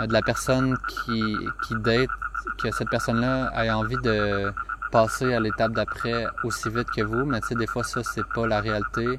de 0.00 0.12
la 0.12 0.22
personne 0.22 0.76
qui, 0.88 1.36
qui 1.66 1.74
date, 1.76 2.10
que 2.58 2.70
cette 2.70 2.88
personne-là 2.88 3.50
ait 3.64 3.70
envie 3.70 3.96
de 3.98 4.52
passer 4.92 5.34
à 5.34 5.40
l'étape 5.40 5.72
d'après 5.72 6.26
aussi 6.44 6.70
vite 6.70 6.90
que 6.90 7.02
vous, 7.02 7.24
mais 7.24 7.40
tu 7.40 7.48
sais, 7.48 7.54
des 7.54 7.66
fois, 7.66 7.82
ça, 7.82 8.02
c'est 8.02 8.26
pas 8.26 8.46
la 8.46 8.60
réalité. 8.60 9.18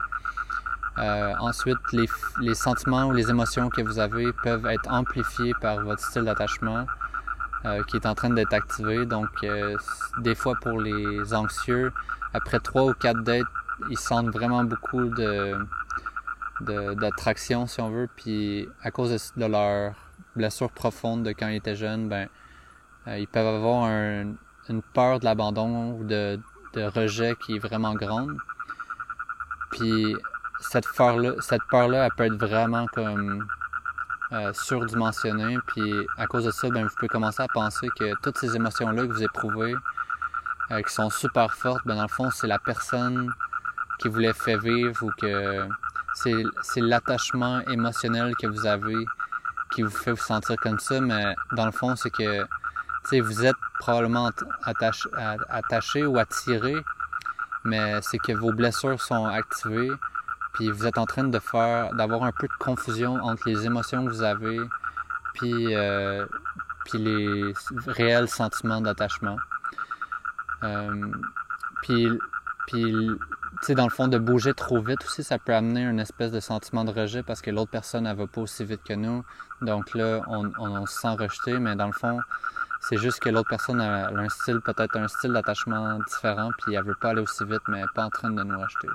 Euh, 0.97 1.33
ensuite, 1.39 1.77
les, 1.93 2.09
les, 2.41 2.55
sentiments 2.55 3.05
ou 3.05 3.11
les 3.11 3.29
émotions 3.29 3.69
que 3.69 3.81
vous 3.81 3.99
avez 3.99 4.33
peuvent 4.33 4.65
être 4.65 4.91
amplifiés 4.91 5.53
par 5.61 5.81
votre 5.81 6.01
style 6.01 6.23
d'attachement 6.23 6.87
euh, 7.65 7.83
qui 7.83 7.97
est 7.97 8.05
en 8.05 8.15
train 8.15 8.29
d'être 8.29 8.53
activé. 8.53 9.05
Donc, 9.05 9.29
euh, 9.43 9.75
des 10.19 10.35
fois, 10.35 10.55
pour 10.61 10.79
les 10.79 11.33
anxieux, 11.33 11.91
après 12.33 12.59
trois 12.59 12.85
ou 12.85 12.93
quatre 12.93 13.23
dates, 13.23 13.47
ils 13.89 13.97
sentent 13.97 14.29
vraiment 14.29 14.63
beaucoup 14.63 15.09
de 15.09 15.57
d'attraction, 16.59 17.67
si 17.67 17.79
on 17.81 17.91
veut, 17.91 18.09
puis 18.15 18.67
à 18.81 18.89
cause 18.89 19.11
de, 19.11 19.39
de 19.39 19.45
leur 19.45 19.93
blessure 20.35 20.71
profonde 20.71 21.21
de 21.21 21.29
quand 21.31 21.47
ils 21.49 21.57
étaient 21.57 21.75
jeunes, 21.75 22.09
ben, 22.09 22.27
euh, 23.07 23.19
ils 23.19 23.27
peuvent 23.27 23.45
avoir 23.45 23.87
une 23.87 24.81
peur 24.93 25.19
de 25.19 25.25
l'abandon 25.25 25.91
ou 25.99 26.03
de, 26.03 26.39
rejet 26.75 27.35
qui 27.43 27.55
est 27.55 27.59
vraiment 27.59 27.93
grande. 27.93 28.37
Puis 29.71 30.15
cette 30.59 30.85
cette 31.41 31.63
peur-là, 31.69 32.05
elle 32.05 32.11
peut 32.17 32.25
être 32.25 32.39
vraiment 32.39 32.85
comme 32.87 33.47
euh, 34.31 34.53
surdimensionnée. 34.53 35.57
Puis 35.67 35.93
à 36.17 36.27
cause 36.27 36.45
de 36.45 36.51
ça, 36.51 36.69
ben, 36.69 36.83
vous 36.83 36.95
pouvez 36.95 37.07
commencer 37.07 37.41
à 37.41 37.47
penser 37.47 37.89
que 37.97 38.13
toutes 38.21 38.37
ces 38.37 38.55
émotions-là 38.55 39.07
que 39.07 39.11
vous 39.13 39.23
éprouvez, 39.23 39.75
euh, 40.71 40.81
qui 40.81 40.93
sont 40.93 41.09
super 41.09 41.53
fortes, 41.53 41.81
ben 41.85 41.95
dans 41.95 42.03
le 42.03 42.07
fond, 42.07 42.29
c'est 42.31 42.47
la 42.47 42.59
personne 42.59 43.31
qui 43.99 44.09
vous 44.09 44.19
les 44.19 44.33
fait 44.33 44.57
vivre 44.57 45.03
ou 45.03 45.11
que 45.19 45.67
c'est, 46.13 46.43
c'est 46.61 46.81
l'attachement 46.81 47.61
émotionnel 47.61 48.35
que 48.35 48.47
vous 48.47 48.65
avez 48.65 49.05
qui 49.71 49.83
vous 49.83 49.89
fait 49.89 50.11
vous 50.11 50.17
sentir 50.17 50.55
comme 50.57 50.79
ça, 50.79 50.99
mais 51.01 51.35
dans 51.51 51.65
le 51.65 51.71
fond, 51.71 51.95
c'est 51.95 52.09
que 52.09 52.45
vous 53.21 53.45
êtes 53.45 53.55
probablement 53.79 54.31
attaché, 54.63 55.09
attaché 55.49 56.05
ou 56.05 56.17
attiré, 56.17 56.75
mais 57.63 58.01
c'est 58.01 58.17
que 58.17 58.33
vos 58.33 58.51
blessures 58.51 59.01
sont 59.01 59.25
activées, 59.25 59.91
puis 60.57 60.71
vous 60.71 60.87
êtes 60.87 60.97
en 60.97 61.05
train 61.05 61.23
de 61.23 61.37
faire, 61.37 61.93
d'avoir 61.93 62.23
un 62.23 62.31
peu 62.31 62.47
de 62.47 62.53
confusion 62.59 63.13
entre 63.21 63.47
les 63.47 63.67
émotions 63.67 64.03
que 64.03 64.09
vous 64.09 64.23
avez, 64.23 64.59
puis, 65.35 65.75
euh, 65.75 66.25
puis 66.85 66.97
les 66.97 67.53
réels 67.85 68.27
sentiments 68.27 68.81
d'attachement. 68.81 69.37
Euh, 70.63 71.11
puis, 71.83 72.09
puis 72.65 72.81
tu 72.81 73.65
sais, 73.67 73.75
dans 73.75 73.83
le 73.83 73.91
fond, 73.91 74.07
de 74.07 74.17
bouger 74.17 74.55
trop 74.55 74.81
vite 74.81 75.05
aussi, 75.05 75.23
ça 75.23 75.37
peut 75.37 75.53
amener 75.53 75.83
une 75.83 75.99
espèce 75.99 76.31
de 76.31 76.39
sentiment 76.39 76.83
de 76.83 76.91
rejet 76.91 77.21
parce 77.21 77.41
que 77.41 77.51
l'autre 77.51 77.69
personne, 77.69 78.07
elle 78.07 78.17
va 78.17 78.25
pas 78.25 78.41
aussi 78.41 78.65
vite 78.65 78.81
que 78.83 78.93
nous. 78.93 79.23
Donc 79.61 79.93
là, 79.93 80.23
on, 80.27 80.87
se 80.87 81.01
sent 81.01 81.15
rejeté, 81.19 81.59
mais 81.59 81.75
dans 81.75 81.87
le 81.87 81.93
fond, 81.93 82.19
c'est 82.81 82.97
juste 82.97 83.19
que 83.19 83.29
l'autre 83.29 83.49
personne 83.49 83.79
a, 83.79 84.09
un 84.09 84.29
style, 84.29 84.59
peut-être 84.61 84.97
un 84.97 85.07
style 85.07 85.33
d'attachement 85.33 85.99
différent, 85.99 86.49
puis 86.57 86.73
elle 86.73 86.83
veut 86.83 86.97
pas 86.99 87.09
aller 87.09 87.21
aussi 87.21 87.45
vite, 87.45 87.61
mais 87.67 87.77
elle 87.77 87.83
est 87.83 87.93
pas 87.93 88.05
en 88.05 88.09
train 88.09 88.31
de 88.31 88.41
nous 88.41 88.59
rejeter. 88.59 88.87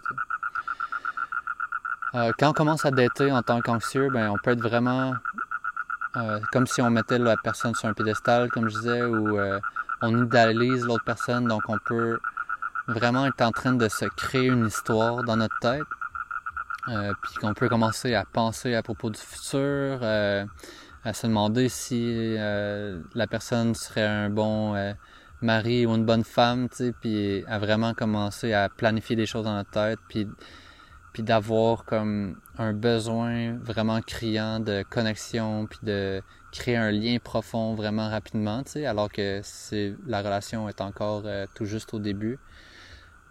Euh, 2.14 2.33
quand 2.38 2.51
on 2.51 2.53
commence 2.53 2.85
à 2.85 2.90
dater 2.90 3.33
en 3.33 3.42
tant 3.42 3.61
qu'anxieux, 3.61 4.11
ben 4.11 4.31
on 4.31 4.37
peut 4.37 4.51
être 4.51 4.61
vraiment 4.61 5.14
euh, 6.16 6.40
comme 6.53 6.66
si 6.66 6.83
on 6.83 6.90
mettait 6.90 7.18
la 7.18 7.37
personne 7.38 7.75
sur 7.75 7.88
un 7.88 7.94
pédestal, 7.94 8.51
comme 8.51 8.68
je 8.68 8.77
disais, 8.77 9.03
ou 9.03 9.38
euh, 9.38 9.59
on 10.03 10.25
idéalise 10.25 10.85
l'autre 10.85 11.05
personne, 11.05 11.46
donc 11.46 11.62
on 11.68 11.79
peut 11.79 12.18
vraiment 12.87 13.25
être 13.25 13.40
en 13.40 13.51
train 13.51 13.72
de 13.72 13.88
se 13.88 14.05
créer 14.05 14.48
une 14.48 14.66
histoire 14.66 15.22
dans 15.22 15.37
notre 15.37 15.59
tête. 15.61 15.83
Euh, 16.88 17.14
puis 17.22 17.35
qu'on 17.37 17.55
peut 17.55 17.68
commencer 17.68 18.14
à 18.14 18.25
penser 18.25 18.75
à 18.75 18.83
propos 18.83 19.09
du 19.09 19.18
futur, 19.18 20.03
à 20.03 21.12
se 21.12 21.27
demander 21.27 21.68
si 21.68 22.37
la 22.37 23.27
personne 23.27 23.75
serait 23.75 24.07
un 24.07 24.29
bon 24.29 24.75
mari 25.40 25.87
ou 25.87 25.94
une 25.94 26.05
bonne 26.05 26.25
femme, 26.25 26.68
tu 26.68 26.77
sais, 26.77 26.94
puis 27.01 27.44
à 27.48 27.59
vraiment 27.59 27.94
commencer 27.94 28.53
à 28.53 28.68
planifier 28.68 29.16
des 29.16 29.27
choses 29.27 29.44
dans 29.44 29.55
notre 29.55 29.70
tête, 29.70 29.98
puis 30.09 30.29
puis 31.12 31.22
d'avoir 31.22 31.85
comme 31.85 32.40
un 32.59 32.72
besoin 32.72 33.57
vraiment 33.59 34.01
criant 34.01 34.61
de 34.61 34.83
connexion, 34.88 35.66
puis 35.66 35.79
de 35.83 36.22
créer 36.53 36.77
un 36.77 36.90
lien 36.90 37.18
profond 37.22 37.75
vraiment 37.75 38.09
rapidement, 38.09 38.62
tu 38.62 38.72
sais, 38.72 38.87
alors 38.87 39.11
que 39.11 39.40
c'est 39.42 39.94
la 40.07 40.22
relation 40.22 40.68
est 40.68 40.81
encore 40.81 41.25
tout 41.55 41.66
juste 41.66 41.92
au 41.94 41.98
début. 41.98 42.38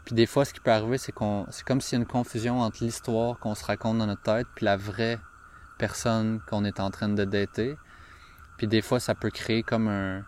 Puis 0.05 0.15
des 0.15 0.25
fois, 0.25 0.45
ce 0.45 0.53
qui 0.53 0.59
peut 0.59 0.71
arriver, 0.71 0.97
c'est 0.97 1.11
qu'on, 1.11 1.45
c'est 1.49 1.63
comme 1.63 1.81
s'il 1.81 1.97
y 1.97 2.01
a 2.01 2.03
une 2.03 2.07
confusion 2.07 2.59
entre 2.61 2.83
l'histoire 2.83 3.39
qu'on 3.39 3.55
se 3.55 3.63
raconte 3.63 3.97
dans 3.99 4.07
notre 4.07 4.23
tête, 4.23 4.47
puis 4.55 4.65
la 4.65 4.77
vraie 4.77 5.19
personne 5.77 6.39
qu'on 6.47 6.65
est 6.65 6.79
en 6.79 6.91
train 6.91 7.09
de 7.09 7.23
dater. 7.23 7.77
Puis 8.57 8.67
des 8.67 8.81
fois, 8.81 8.99
ça 8.99 9.15
peut 9.15 9.29
créer 9.29 9.63
comme 9.63 9.87
un, 9.87 10.23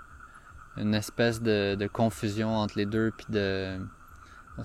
une 0.78 0.94
espèce 0.96 1.42
de, 1.42 1.76
de 1.76 1.88
confusion 1.88 2.56
entre 2.56 2.78
les 2.78 2.86
deux, 2.86 3.12
puis 3.16 3.28
de, 3.30 3.80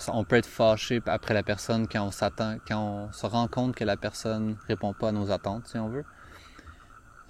on 0.09 0.25
peut 0.25 0.37
être 0.37 0.47
fâché 0.47 1.01
après 1.07 1.35
la 1.35 1.43
personne 1.43 1.89
quand 1.89 2.05
on 2.05 2.11
s'attend, 2.11 2.59
quand 2.67 2.79
on 2.79 3.13
se 3.13 3.27
rend 3.27 3.49
compte 3.49 3.75
que 3.75 3.85
la 3.85 3.97
personne 3.97 4.57
répond 4.67 4.93
pas 4.93 5.09
à 5.09 5.13
nos 5.13 5.31
attentes, 5.31 5.67
si 5.67 5.79
on 5.79 5.89
veut. 5.89 6.05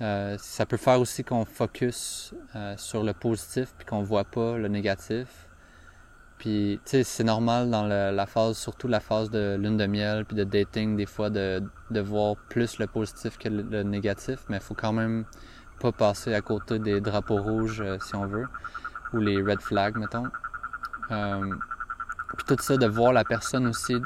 Euh, 0.01 0.37
ça 0.39 0.65
peut 0.65 0.77
faire 0.77 1.01
aussi 1.01 1.25
qu'on 1.25 1.45
focus 1.45 2.33
euh, 2.55 2.75
sur 2.77 3.03
le 3.03 3.13
positif 3.13 3.75
puis 3.77 3.87
qu'on 3.87 4.03
voit 4.03 4.25
pas 4.25 4.57
le 4.57 4.69
négatif. 4.69 5.49
Puis, 6.39 6.81
tu 6.85 6.91
sais, 6.91 7.03
c'est 7.03 7.25
normal 7.25 7.69
dans 7.69 7.85
la 7.85 8.27
phase, 8.27 8.57
surtout 8.57 8.87
la 8.87 9.01
phase 9.01 9.29
de 9.29 9.57
lune 9.57 9.77
de 9.77 9.87
miel, 9.87 10.25
puis 10.25 10.37
de 10.37 10.45
dating, 10.45 10.97
des 10.97 11.07
fois, 11.07 11.31
de, 11.31 11.61
de 11.91 12.01
voir 12.01 12.37
plus 12.49 12.79
le 12.79 12.87
positif 12.87 13.39
que 13.39 13.49
le, 13.49 13.83
négatif, 13.83 14.45
mais 14.49 14.61
faut 14.61 14.75
quand 14.75 14.93
même 14.93 15.25
pas 15.81 15.91
passer 15.91 16.35
à 16.35 16.41
côté 16.41 16.79
des 16.79 17.01
drapeaux 17.01 17.43
rouges, 17.43 17.81
euh, 17.81 17.99
si 18.01 18.15
on 18.15 18.27
veut, 18.27 18.47
ou 19.13 19.19
les 19.19 19.43
red 19.43 19.61
flags, 19.61 19.97
mettons. 19.97 20.29
Puis 22.37 22.45
tout 22.47 22.57
ça, 22.61 22.77
de 22.77 22.87
voir 22.87 23.13
la 23.13 23.25
personne 23.25 23.67
aussi 23.67 23.97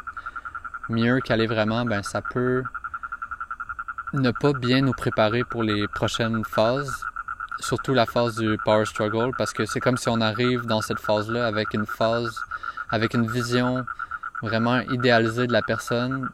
mieux 0.88 1.20
qu'elle 1.20 1.40
est 1.40 1.46
vraiment, 1.46 1.84
ben 1.84 2.02
ça 2.02 2.22
peut 2.22 2.62
ne 4.12 4.30
pas 4.30 4.52
bien 4.52 4.82
nous 4.82 4.92
préparer 4.92 5.42
pour 5.44 5.62
les 5.62 5.88
prochaines 5.88 6.44
phases, 6.44 7.04
surtout 7.60 7.94
la 7.94 8.06
phase 8.06 8.36
du 8.36 8.58
power 8.64 8.84
struggle, 8.84 9.32
parce 9.36 9.52
que 9.52 9.64
c'est 9.64 9.80
comme 9.80 9.96
si 9.96 10.08
on 10.08 10.20
arrive 10.20 10.66
dans 10.66 10.82
cette 10.82 11.00
phase-là 11.00 11.46
avec 11.46 11.72
une 11.74 11.86
phase, 11.86 12.38
avec 12.90 13.14
une 13.14 13.26
vision 13.26 13.84
vraiment 14.42 14.80
idéalisée 14.80 15.46
de 15.46 15.52
la 15.52 15.62
personne. 15.62 16.28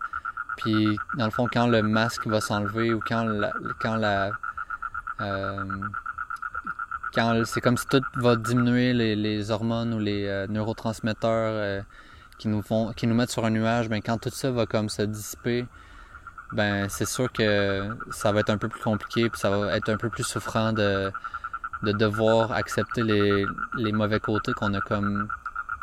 Puis, 0.56 0.98
dans 1.14 1.26
le 1.26 1.30
fond, 1.30 1.46
quand 1.52 1.68
le 1.68 1.82
masque 1.82 2.26
va 2.26 2.40
s'enlever 2.40 2.92
ou 2.92 3.00
quand 3.06 3.22
la, 3.22 3.52
quand 3.80 3.94
la, 3.94 4.32
euh, 5.20 5.64
quand 7.14 7.42
c'est 7.44 7.60
comme 7.60 7.76
si 7.76 7.86
tout 7.86 8.02
va 8.16 8.36
diminuer 8.36 8.92
les, 8.92 9.16
les 9.16 9.50
hormones 9.50 9.94
ou 9.94 9.98
les 9.98 10.26
euh, 10.26 10.46
neurotransmetteurs 10.48 11.52
euh, 11.54 11.82
qui 12.38 12.48
nous 12.48 12.62
font, 12.62 12.92
qui 12.92 13.06
nous 13.06 13.14
mettent 13.14 13.30
sur 13.30 13.44
un 13.44 13.50
nuage, 13.50 13.88
ben 13.88 14.00
quand 14.02 14.18
tout 14.18 14.30
ça 14.30 14.50
va 14.50 14.66
comme 14.66 14.88
se 14.88 15.02
dissiper, 15.02 15.66
ben 16.52 16.88
c'est 16.88 17.06
sûr 17.06 17.30
que 17.32 17.88
ça 18.10 18.32
va 18.32 18.40
être 18.40 18.50
un 18.50 18.58
peu 18.58 18.68
plus 18.68 18.80
compliqué 18.80 19.28
puis 19.28 19.40
ça 19.40 19.50
va 19.50 19.76
être 19.76 19.88
un 19.88 19.96
peu 19.96 20.08
plus 20.08 20.24
souffrant 20.24 20.72
de, 20.72 21.10
de 21.82 21.92
devoir 21.92 22.52
accepter 22.52 23.02
les, 23.02 23.46
les 23.76 23.92
mauvais 23.92 24.20
côtés 24.20 24.52
qu'on 24.52 24.74
a 24.74 24.80
comme 24.80 25.28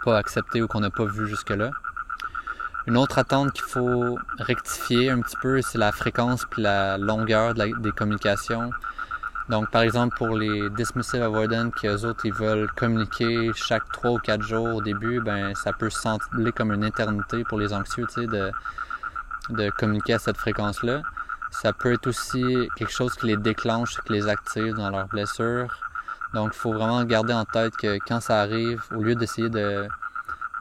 pas 0.03 0.17
accepté 0.17 0.61
ou 0.61 0.67
qu'on 0.67 0.81
n'a 0.81 0.91
pas 0.91 1.05
vu 1.05 1.27
jusque-là. 1.27 1.71
Une 2.88 2.97
autre 2.97 3.17
attente 3.17 3.51
qu'il 3.53 3.63
faut 3.63 4.19
rectifier 4.38 5.09
un 5.09 5.19
petit 5.21 5.38
peu, 5.41 5.61
c'est 5.63 5.79
la 5.79 5.91
fréquence 5.91 6.45
puis 6.49 6.61
la 6.61 6.99
longueur 6.99 7.55
des 7.55 7.91
communications. 7.91 8.69
Donc, 9.47 9.69
par 9.69 9.84
exemple, 9.84 10.17
pour 10.17 10.36
les 10.36 10.69
dismissive 10.71 11.21
avoidant, 11.21 11.69
qui 11.69 11.88
eux 11.88 12.03
autres, 12.05 12.25
ils 12.25 12.34
veulent 12.34 12.69
communiquer 12.75 13.51
chaque 13.53 13.91
trois 13.91 14.12
ou 14.12 14.17
quatre 14.17 14.41
jours 14.41 14.75
au 14.75 14.81
début, 14.81 15.21
ben, 15.21 15.53
ça 15.53 15.71
peut 15.71 15.91
sembler 15.91 16.51
comme 16.51 16.71
une 16.71 16.84
éternité 16.84 17.43
pour 17.43 17.60
les 17.60 17.71
anxieux, 17.71 18.08
tu 18.08 18.21
sais, 18.21 18.27
de, 18.27 18.51
de 19.49 19.69
communiquer 19.69 20.13
à 20.13 20.19
cette 20.19 20.38
fréquence-là. 20.38 21.03
Ça 21.51 21.73
peut 21.73 21.93
être 21.93 22.08
aussi 22.08 22.69
quelque 22.75 22.91
chose 22.91 23.13
qui 23.15 23.27
les 23.27 23.38
déclenche, 23.38 24.01
qui 24.01 24.13
les 24.13 24.27
active 24.27 24.73
dans 24.73 24.89
leurs 24.89 25.08
blessures. 25.08 25.71
Donc, 26.34 26.51
il 26.53 26.58
faut 26.58 26.73
vraiment 26.73 27.03
garder 27.03 27.34
en 27.34 27.45
tête 27.45 27.77
que 27.77 27.99
quand 28.08 28.19
ça 28.19 28.41
arrive, 28.41 28.81
au 28.95 29.03
lieu 29.03 29.15
d'essayer 29.15 29.49
de 29.49 29.88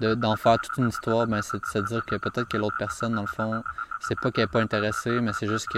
d'en 0.01 0.35
faire 0.37 0.59
toute 0.59 0.77
une 0.77 0.89
histoire, 0.89 1.27
ben 1.29 1.41
c'est 1.41 1.61
de 1.61 1.67
se 1.67 1.79
dire 1.79 2.05
que 2.05 2.17
peut-être 2.17 2.49
que 2.49 2.57
l'autre 2.57 2.77
personne, 2.77 3.15
dans 3.15 3.23
le 3.23 3.29
fond, 3.29 3.63
c'est 4.01 4.19
pas 4.19 4.33
qu'elle 4.33 4.45
est 4.45 4.49
pas 4.49 4.61
intéressée, 4.61 5.21
mais 5.21 5.33
c'est 5.33 5.47
juste 5.47 5.69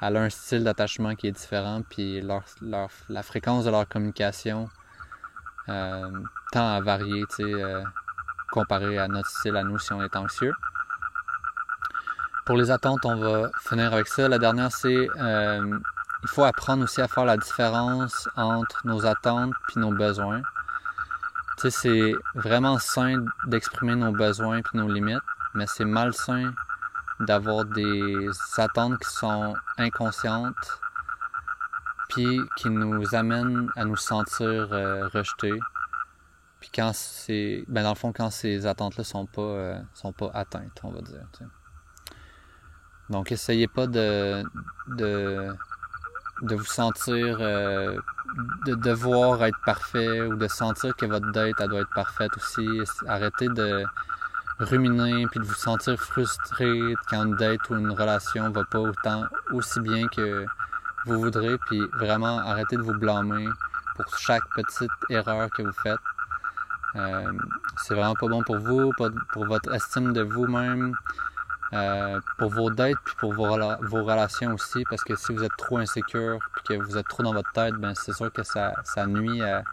qu'elle 0.00 0.16
a 0.16 0.20
un 0.20 0.30
style 0.30 0.64
d'attachement 0.64 1.14
qui 1.14 1.28
est 1.28 1.32
différent, 1.32 1.82
puis 1.88 2.22
la 2.22 3.22
fréquence 3.22 3.64
de 3.64 3.70
leur 3.70 3.88
communication 3.88 4.68
euh, 5.68 6.10
tend 6.52 6.76
à 6.76 6.80
varier, 6.80 7.24
tu 7.34 7.42
euh, 7.42 7.82
comparé 8.50 8.98
à 8.98 9.08
notre 9.08 9.28
style 9.28 9.56
à 9.56 9.64
nous 9.64 9.78
si 9.78 9.92
on 9.92 10.02
est 10.02 10.14
anxieux. 10.16 10.52
Pour 12.44 12.56
les 12.56 12.70
attentes, 12.70 13.04
on 13.04 13.16
va 13.16 13.50
finir 13.60 13.92
avec 13.92 14.06
ça. 14.06 14.28
La 14.28 14.38
dernière, 14.38 14.70
c'est 14.70 15.08
euh, 15.18 15.78
il 16.22 16.28
faut 16.28 16.44
apprendre 16.44 16.84
aussi 16.84 17.00
à 17.00 17.08
faire 17.08 17.24
la 17.24 17.36
différence 17.36 18.28
entre 18.36 18.86
nos 18.86 19.04
attentes 19.04 19.52
puis 19.66 19.80
nos 19.80 19.90
besoins. 19.90 20.42
Tu 21.58 21.70
sais, 21.70 21.70
c'est 21.70 22.14
vraiment 22.34 22.78
sain 22.78 23.24
d'exprimer 23.46 23.96
nos 23.96 24.12
besoins 24.12 24.62
puis 24.62 24.78
nos 24.78 24.88
limites, 24.88 25.18
mais 25.54 25.66
c'est 25.66 25.84
malsain 25.84 26.52
d'avoir 27.20 27.64
des 27.64 28.28
attentes 28.56 28.98
qui 28.98 29.10
sont 29.10 29.54
inconscientes 29.78 30.80
puis 32.08 32.40
qui 32.56 32.68
nous 32.68 33.14
amènent 33.14 33.68
à 33.76 33.84
nous 33.84 33.96
sentir 33.96 34.72
euh, 34.72 35.08
rejetés. 35.08 35.58
Puis 36.60 36.70
quand 36.74 36.92
c'est 36.94 37.64
ben 37.68 37.82
dans 37.82 37.90
le 37.90 37.96
fond 37.96 38.12
quand 38.12 38.30
ces 38.30 38.66
attentes 38.66 38.96
là 38.96 39.04
sont 39.04 39.26
pas 39.26 39.42
euh, 39.42 39.80
sont 39.94 40.12
pas 40.12 40.30
atteintes, 40.34 40.80
on 40.82 40.90
va 40.90 41.00
dire. 41.00 41.26
Donc, 43.08 43.30
essayez 43.30 43.68
pas 43.68 43.86
de, 43.86 44.42
de, 44.88 45.48
de 46.42 46.54
vous 46.56 46.64
sentir, 46.64 47.38
euh, 47.40 47.96
de 48.66 48.74
devoir 48.74 49.44
être 49.44 49.58
parfait 49.64 50.22
ou 50.22 50.34
de 50.34 50.48
sentir 50.48 50.96
que 50.96 51.06
votre 51.06 51.30
date, 51.30 51.62
doit 51.68 51.82
être 51.82 51.94
parfaite 51.94 52.32
aussi. 52.36 52.66
Arrêtez 53.06 53.48
de 53.48 53.84
ruminer 54.58 55.26
puis 55.30 55.40
de 55.40 55.44
vous 55.44 55.54
sentir 55.54 55.98
frustré 55.98 56.94
quand 57.08 57.24
une 57.24 57.36
date 57.36 57.68
ou 57.70 57.76
une 57.76 57.90
relation 57.90 58.50
va 58.50 58.64
pas 58.64 58.80
autant, 58.80 59.24
aussi 59.52 59.80
bien 59.80 60.08
que 60.08 60.46
vous 61.06 61.20
voudrez. 61.20 61.58
Puis 61.66 61.80
vraiment, 61.94 62.38
arrêtez 62.38 62.76
de 62.76 62.82
vous 62.82 62.94
blâmer 62.94 63.48
pour 63.96 64.16
chaque 64.18 64.44
petite 64.54 64.90
erreur 65.10 65.50
que 65.50 65.62
vous 65.62 65.72
faites. 65.72 65.98
Euh, 66.96 67.32
c'est 67.76 67.94
vraiment 67.94 68.14
pas 68.14 68.28
bon 68.28 68.42
pour 68.42 68.58
vous, 68.58 68.92
pour 69.32 69.46
votre 69.46 69.72
estime 69.74 70.12
de 70.12 70.22
vous-même. 70.22 70.96
Euh, 71.72 72.20
pour 72.38 72.50
vos 72.52 72.70
dates 72.70 72.96
puis 73.04 73.16
pour 73.18 73.32
vos, 73.32 73.44
relations 73.44 74.54
aussi 74.54 74.84
parce 74.88 75.02
que 75.02 75.16
si 75.16 75.32
vous 75.32 75.42
êtes 75.42 75.56
trop 75.58 75.78
insécure 75.78 76.38
puis 76.54 76.62
que 76.62 76.80
vous 76.80 76.96
êtes 76.96 77.08
trop 77.08 77.24
dans 77.24 77.32
votre 77.32 77.50
tête 77.50 77.74
ben 77.74 77.92
c'est 77.96 78.12
sûr 78.12 78.32
que 78.32 78.44
ça, 78.44 78.72
ça 78.84 79.04
nuit 79.08 79.42
à 79.42 79.64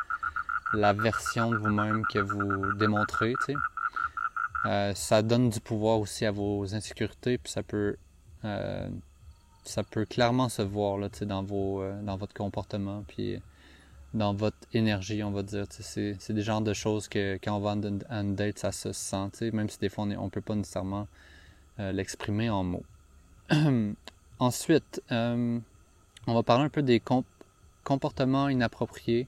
la 0.73 0.93
version 0.93 1.51
de 1.51 1.57
vous-même 1.57 2.03
que 2.07 2.17
vous 2.17 2.73
démontrez. 2.73 3.35
Euh, 4.65 4.93
ça 4.93 5.21
donne 5.21 5.49
du 5.49 5.59
pouvoir 5.59 5.99
aussi 5.99 6.25
à 6.25 6.31
vos 6.31 6.73
insécurités, 6.73 7.37
puis 7.37 7.51
ça 7.51 7.63
peut, 7.63 7.97
euh, 8.45 8.87
ça 9.63 9.83
peut 9.83 10.05
clairement 10.05 10.49
se 10.49 10.61
voir 10.61 10.97
là, 10.97 11.09
dans, 11.21 11.43
vos, 11.43 11.81
euh, 11.81 12.01
dans 12.01 12.15
votre 12.15 12.33
comportement, 12.33 13.03
puis 13.07 13.41
dans 14.13 14.33
votre 14.33 14.57
énergie, 14.73 15.21
on 15.23 15.31
va 15.31 15.43
dire. 15.43 15.65
C'est, 15.69 16.15
c'est 16.19 16.33
des 16.33 16.43
genres 16.43 16.61
de 16.61 16.73
choses 16.73 17.07
que 17.07 17.37
quand 17.43 17.57
on 17.57 17.59
va 17.59 17.71
à 18.09 18.21
une 18.21 18.35
date, 18.35 18.59
ça 18.59 18.71
se 18.71 18.93
sent, 18.93 19.51
même 19.51 19.69
si 19.69 19.79
des 19.79 19.89
fois 19.89 20.05
on 20.05 20.07
ne 20.07 20.29
peut 20.29 20.41
pas 20.41 20.55
nécessairement 20.55 21.07
l'exprimer 21.79 22.51
en 22.51 22.63
mots. 22.63 22.85
Ensuite, 24.39 25.01
on 25.09 25.61
va 26.27 26.43
parler 26.43 26.65
un 26.65 26.69
peu 26.69 26.83
des 26.83 27.01
comportements 27.83 28.49
inappropriés 28.49 29.27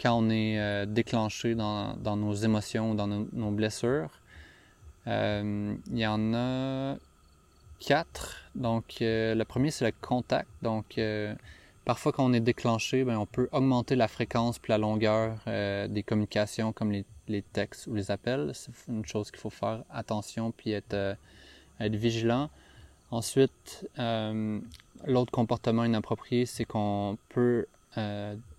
quand 0.00 0.16
on 0.16 0.30
est 0.30 0.86
déclenché 0.86 1.56
dans, 1.56 1.96
dans, 1.96 2.16
nos 2.16 2.32
émotions, 2.32 2.94
dans 2.94 3.08
nos 3.08 3.50
blessures. 3.50 4.21
Euh, 5.06 5.74
il 5.90 5.98
y 5.98 6.06
en 6.06 6.34
a 6.34 6.96
quatre. 7.80 8.36
Donc, 8.54 8.98
euh, 9.00 9.34
le 9.34 9.44
premier, 9.44 9.70
c'est 9.70 9.84
le 9.84 9.92
contact. 10.00 10.48
Donc, 10.62 10.98
euh, 10.98 11.34
parfois, 11.84 12.12
quand 12.12 12.24
on 12.24 12.32
est 12.32 12.40
déclenché, 12.40 13.04
ben, 13.04 13.16
on 13.18 13.26
peut 13.26 13.48
augmenter 13.52 13.96
la 13.96 14.08
fréquence 14.08 14.58
puis 14.58 14.70
la 14.70 14.78
longueur 14.78 15.36
des 15.46 16.04
communications 16.06 16.72
comme 16.72 16.92
les, 16.92 17.04
les, 17.28 17.42
textes 17.42 17.86
ou 17.86 17.94
les 17.94 18.10
appels. 18.10 18.52
C'est 18.54 18.72
une 18.88 19.04
chose 19.04 19.30
qu'il 19.30 19.40
faut 19.40 19.50
faire 19.50 19.82
attention 19.90 20.52
puis 20.52 20.72
être, 20.72 21.16
être 21.80 21.96
vigilant. 21.96 22.50
Ensuite, 23.10 23.88
l'autre 25.04 25.32
comportement 25.32 25.84
inapproprié, 25.84 26.46
c'est 26.46 26.64
qu'on 26.64 27.18
peut 27.30 27.66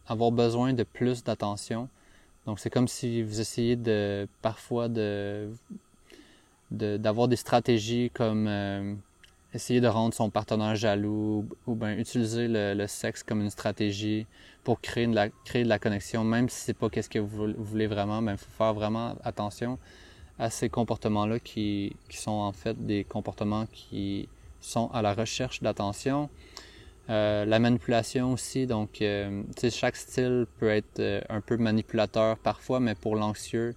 avoir 0.07 0.31
besoin 0.31 0.73
de 0.73 0.83
plus 0.83 1.23
d'attention. 1.23 1.87
Donc, 2.45 2.59
c'est 2.59 2.69
comme 2.69 2.89
si 2.89 3.23
vous 3.23 3.39
essayez 3.39 3.77
de 3.77 4.27
parfois 4.41 4.89
de 4.89 5.49
d'avoir 6.73 7.27
des 7.27 7.35
stratégies 7.35 8.09
comme 8.13 8.47
euh, 8.47 8.95
essayer 9.53 9.79
de 9.79 9.87
rendre 9.87 10.13
son 10.13 10.29
partenaire 10.29 10.75
jaloux 10.75 11.47
ou 11.67 11.75
bien 11.75 11.97
utiliser 11.97 12.47
le, 12.49 12.87
sexe 12.87 13.23
comme 13.23 13.41
une 13.41 13.49
stratégie 13.49 14.25
pour 14.63 14.81
créer 14.81 15.07
de 15.07 15.15
la, 15.15 15.29
créer 15.29 15.63
de 15.63 15.69
la 15.69 15.79
connexion, 15.79 16.23
même 16.23 16.49
si 16.49 16.59
c'est 16.59 16.73
pas 16.73 16.89
qu'est-ce 16.89 17.09
que 17.09 17.19
vous, 17.19 17.53
voulez 17.57 17.87
vraiment, 17.87 18.21
il 18.21 18.37
faut 18.37 18.51
faire 18.57 18.73
vraiment 18.73 19.15
attention 19.23 19.77
à 20.39 20.49
ces 20.49 20.69
comportements-là 20.69 21.39
qui, 21.39 21.95
qui, 22.09 22.17
sont 22.17 22.31
en 22.31 22.51
fait 22.51 22.75
des 22.85 23.03
comportements 23.03 23.67
qui 23.71 24.27
sont 24.61 24.89
à 24.91 25.01
la 25.01 25.13
recherche 25.13 25.61
d'attention. 25.61 26.29
Euh, 27.09 27.43
la 27.43 27.59
manipulation 27.59 28.31
aussi, 28.31 28.65
donc 28.65 29.01
euh, 29.01 29.43
chaque 29.69 29.97
style 29.97 30.45
peut 30.59 30.69
être 30.69 30.99
euh, 30.99 31.21
un 31.29 31.41
peu 31.41 31.57
manipulateur 31.57 32.37
parfois, 32.37 32.79
mais 32.79 32.95
pour 32.95 33.17
l'anxieux, 33.17 33.75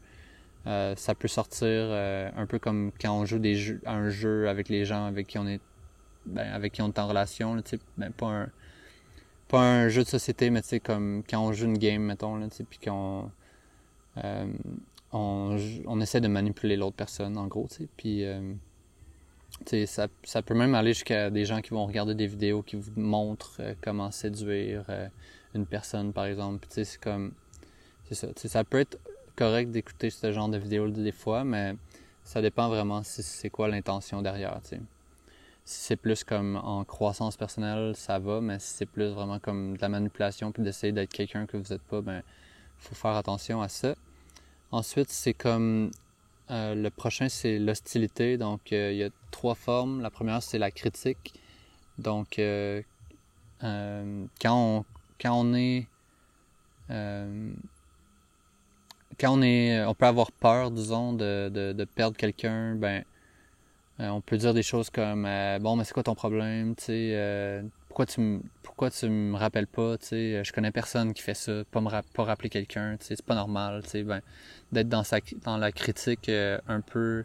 euh, 0.66 0.96
ça 0.96 1.14
peut 1.14 1.28
sortir 1.28 1.68
euh, 1.70 2.28
un 2.36 2.46
peu 2.46 2.58
comme 2.58 2.90
quand 3.00 3.12
on 3.12 3.24
joue 3.24 3.38
des 3.38 3.54
jeux, 3.54 3.80
un 3.86 4.08
jeu 4.08 4.48
avec 4.48 4.68
les 4.68 4.84
gens 4.84 5.06
avec 5.06 5.28
qui 5.28 5.38
on 5.38 5.46
est 5.46 5.60
ben, 6.24 6.52
avec 6.52 6.72
qui 6.72 6.82
on 6.82 6.88
est 6.88 6.98
en 6.98 7.06
relation, 7.06 7.54
là, 7.54 7.62
ben, 7.96 8.12
pas 8.12 8.26
un 8.26 8.48
pas 9.48 9.60
un 9.60 9.88
jeu 9.88 10.02
de 10.02 10.08
société, 10.08 10.50
mais 10.50 10.62
comme 10.80 11.22
quand 11.28 11.40
on 11.40 11.52
joue 11.52 11.66
une 11.66 11.78
game, 11.78 12.02
mettons, 12.02 12.34
là, 12.34 12.48
puis 12.68 12.80
qu'on 12.84 13.30
euh, 14.24 14.46
on, 15.12 15.56
on, 15.86 16.00
essaie 16.00 16.20
de 16.20 16.26
manipuler 16.26 16.76
l'autre 16.76 16.96
personne, 16.96 17.38
en 17.38 17.46
gros, 17.46 17.68
puis 17.96 18.24
ça, 19.86 20.08
ça 20.24 20.42
peut 20.42 20.54
même 20.54 20.74
aller 20.74 20.94
jusqu'à 20.94 21.30
des 21.30 21.44
gens 21.44 21.60
qui 21.60 21.70
vont 21.70 21.86
regarder 21.86 22.16
des 22.16 22.26
vidéos 22.26 22.62
qui 22.62 22.74
vous 22.74 22.90
montrent 22.96 23.60
comment 23.82 24.10
séduire 24.10 24.84
une 25.54 25.66
personne, 25.66 26.12
par 26.12 26.26
exemple. 26.26 26.66
C'est 26.70 27.00
comme. 27.00 27.32
C'est 28.08 28.14
ça. 28.14 28.28
Ça 28.34 28.64
peut 28.64 28.80
être 28.80 28.98
correct 29.36 29.70
d'écouter 29.70 30.10
ce 30.10 30.32
genre 30.32 30.48
de 30.48 30.58
vidéos 30.58 30.88
des 30.88 31.12
fois, 31.12 31.44
mais 31.44 31.76
ça 32.24 32.42
dépend 32.42 32.68
vraiment 32.68 33.02
si 33.02 33.22
c'est 33.22 33.50
quoi 33.50 33.68
l'intention 33.68 34.22
derrière. 34.22 34.58
Si 34.64 34.76
c'est 35.64 35.96
plus 35.96 36.24
comme 36.24 36.56
en 36.56 36.84
croissance 36.84 37.36
personnelle, 37.36 37.94
ça 37.96 38.18
va, 38.18 38.40
mais 38.40 38.58
si 38.58 38.68
c'est 38.68 38.86
plus 38.86 39.08
vraiment 39.08 39.38
comme 39.38 39.76
de 39.76 39.82
la 39.82 39.88
manipulation 39.88 40.52
puis 40.52 40.62
d'essayer 40.62 40.92
d'être 40.92 41.12
quelqu'un 41.12 41.46
que 41.46 41.56
vous 41.56 41.72
n'êtes 41.72 41.82
pas, 41.82 42.00
ben 42.00 42.22
faut 42.78 42.94
faire 42.94 43.12
attention 43.16 43.62
à 43.62 43.68
ça. 43.68 43.94
Ensuite, 44.70 45.10
c'est 45.10 45.34
comme 45.34 45.90
euh, 46.50 46.74
le 46.74 46.90
prochain, 46.90 47.28
c'est 47.28 47.58
l'hostilité. 47.58 48.38
Donc, 48.38 48.72
euh, 48.72 48.92
il 48.92 48.98
y 48.98 49.04
a 49.04 49.10
trois 49.30 49.54
formes. 49.54 50.00
La 50.00 50.10
première, 50.10 50.42
c'est 50.42 50.58
la 50.58 50.70
critique. 50.70 51.34
Donc, 51.98 52.38
euh, 52.38 52.82
quand, 53.60 54.84
quand 55.20 55.32
on 55.32 55.54
est 55.54 55.86
quand 59.18 59.38
on 59.38 59.42
est, 59.42 59.84
on 59.84 59.94
peut 59.94 60.06
avoir 60.06 60.32
peur, 60.32 60.70
disons, 60.70 61.12
de, 61.12 61.48
de, 61.52 61.72
de 61.72 61.84
perdre 61.84 62.16
quelqu'un, 62.16 62.74
ben, 62.74 63.04
euh, 64.00 64.08
on 64.08 64.20
peut 64.20 64.36
dire 64.36 64.52
des 64.52 64.62
choses 64.62 64.90
comme, 64.90 65.24
euh, 65.26 65.58
bon, 65.58 65.76
mais 65.76 65.84
c'est 65.84 65.94
quoi 65.94 66.02
ton 66.02 66.14
problème, 66.14 66.74
tu 66.76 66.84
sais, 66.84 67.10
euh, 67.14 67.62
pourquoi 67.88 68.04
tu 68.04 68.20
me, 68.20 68.40
pourquoi 68.62 68.90
tu 68.90 69.08
me 69.08 69.36
rappelles 69.36 69.66
pas, 69.66 69.96
tu 69.96 70.06
sais, 70.06 70.44
je 70.44 70.52
connais 70.52 70.70
personne 70.70 71.14
qui 71.14 71.22
fait 71.22 71.34
ça, 71.34 71.64
pas 71.70 71.80
me 71.80 71.88
pas 71.88 72.24
rappeler 72.24 72.50
quelqu'un, 72.50 72.96
tu 72.98 73.06
sais, 73.06 73.16
c'est 73.16 73.24
pas 73.24 73.34
normal, 73.34 73.82
tu 73.84 73.90
sais, 73.90 74.02
ben, 74.02 74.20
d'être 74.72 74.88
dans 74.90 75.02
sa, 75.02 75.20
dans 75.44 75.56
la 75.56 75.72
critique 75.72 76.28
un 76.30 76.80
peu 76.82 77.24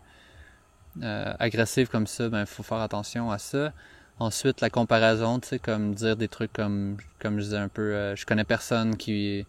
agressive 1.02 1.90
comme 1.90 2.08
ça, 2.08 2.30
ben, 2.30 2.46
faut 2.46 2.64
faire 2.64 2.80
attention 2.80 3.32
à 3.32 3.38
ça. 3.38 3.74
Ensuite, 4.20 4.62
la 4.62 4.70
comparaison, 4.70 5.40
tu 5.40 5.50
sais, 5.50 5.60
comme 5.60 5.94
dire 5.96 6.16
des 6.16 6.28
trucs 6.28 6.54
comme, 6.54 6.98
comme 7.20 7.40
je 7.40 7.46
disais 7.46 7.58
un 7.58 7.70
peu, 7.70 8.16
je 8.16 8.26
connais 8.26 8.44
personne 8.46 8.96
qui 8.96 9.46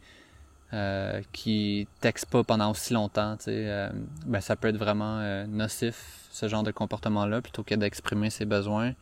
euh, 0.72 1.20
qui 1.32 1.86
texte 2.00 2.26
pas 2.26 2.44
pendant 2.44 2.70
aussi 2.70 2.94
longtemps, 2.94 3.36
euh, 3.46 3.90
ben 4.24 4.40
ça 4.40 4.56
peut 4.56 4.68
être 4.68 4.78
vraiment 4.78 5.18
euh, 5.18 5.46
nocif 5.46 6.26
ce 6.30 6.48
genre 6.48 6.62
de 6.62 6.70
comportement-là 6.70 7.42
plutôt 7.42 7.62
que 7.62 7.74
d'exprimer 7.74 8.30
ses 8.30 8.46
besoins. 8.46 8.94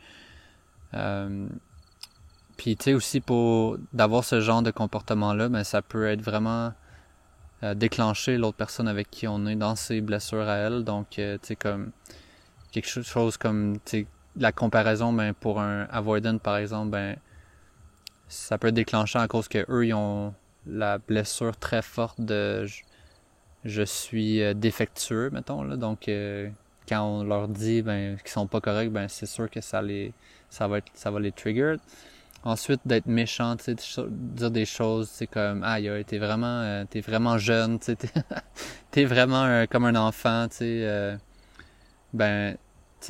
Euh, 0.94 1.46
puis 2.56 2.76
tu 2.76 2.85
sais 2.85 2.94
aussi 2.94 3.20
pour 3.20 3.78
d'avoir 3.92 4.24
ce 4.24 4.40
genre 4.40 4.62
de 4.62 4.72
comportement-là, 4.72 5.48
ben 5.48 5.62
ça 5.62 5.80
peut 5.80 6.09
être 6.09 6.22
vraiment 6.22 6.72
déclencher 7.76 8.38
l'autre 8.38 8.56
personne 8.56 8.88
avec 8.88 9.11
qui 9.11 9.28
on 9.28 9.46
est 9.46 9.54
dans 9.54 9.76
ses 9.76 10.00
blessures 10.00 10.48
à 10.48 10.56
elle. 10.56 10.83
Donc 10.83 11.06
tu 11.11 11.22
sais 11.42 11.56
comme 11.56 11.92
quelque 12.72 12.88
chose 12.88 13.37
comme 13.37 13.78
tu 13.85 14.06
la 14.37 14.50
comparaison, 14.50 15.12
ben 15.12 15.35
pour 15.35 15.61
un 15.61 15.85
avoidant 15.90 16.38
par 16.38 16.56
exemple, 16.56 16.90
ben 16.90 17.16
ça 18.28 18.59
peut 18.59 18.68
être 18.68 18.74
déclenchant 18.74 19.20
à 19.20 19.28
cause 19.28 19.46
que 19.46 19.64
eux 19.68 19.87
ils 19.87 19.94
ont 19.94 20.35
la 20.70 20.98
blessure 20.98 21.56
très 21.56 21.83
forte 21.83 22.20
de 22.20 22.66
je, 23.64 23.83
suis 23.83 24.42
euh, 24.42 24.54
défectueux, 24.54 25.30
mettons. 25.30 25.62
Là. 25.62 25.76
Donc, 25.76 26.09
euh, 26.09 26.48
quand 26.88 27.02
on 27.02 27.24
leur 27.24 27.48
dit 27.48 27.83
ben, 27.83 28.16
qu'ils 28.18 28.30
sont 28.30 28.46
pas 28.46 28.61
corrects, 28.61 28.90
ben, 28.90 29.09
c'est 29.09 29.26
sûr 29.26 29.50
que 29.50 29.61
ça, 29.61 29.83
les, 29.83 30.12
ça, 30.48 30.68
va 30.68 30.78
être, 30.78 30.90
ça 30.94 31.11
va 31.11 31.20
les 31.20 31.33
trigger. 31.33 31.76
Ensuite, 32.42 32.80
d'être 32.87 33.06
méchant, 33.06 33.56
sais, 33.59 33.76
dire 34.09 34.50
des 34.50 34.64
choses, 34.64 35.11
c'est 35.11 35.26
comme, 35.26 35.62
ah, 35.62 35.78
t'es 36.06 36.18
vraiment, 36.18 36.61
euh, 36.62 36.85
t'es 36.88 37.02
vraiment 37.02 37.37
jeune, 37.37 37.78
sais, 37.83 37.96
t'es, 38.90 39.04
vraiment 39.04 39.66
comme 39.70 39.85
un 39.85 39.96
enfant, 39.96 40.48
tu 40.48 40.87
ben, 42.12 42.56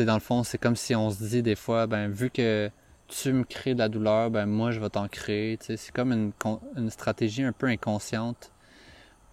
dans 0.01 0.15
le 0.15 0.21
fond, 0.21 0.43
c'est 0.45 0.59
comme 0.59 0.77
si 0.77 0.95
on 0.95 1.11
se 1.11 1.23
dit 1.25 1.43
des 1.43 1.55
fois, 1.55 1.87
ben, 1.87 2.11
vu 2.11 2.31
que 2.31 2.71
tu 3.11 3.33
me 3.33 3.45
crées 3.45 3.75
de 3.75 3.81
la 3.81 3.89
douleur, 3.89 4.31
ben 4.31 4.47
moi 4.47 4.71
je 4.71 4.81
vais 4.81 4.89
t'en 4.89 5.09
créer. 5.09 5.59
C'est 5.61 5.93
comme 5.93 6.13
une, 6.13 6.91
stratégie 6.91 7.43
un 7.43 7.53
peu 7.53 7.67
inconsciente 7.67 8.53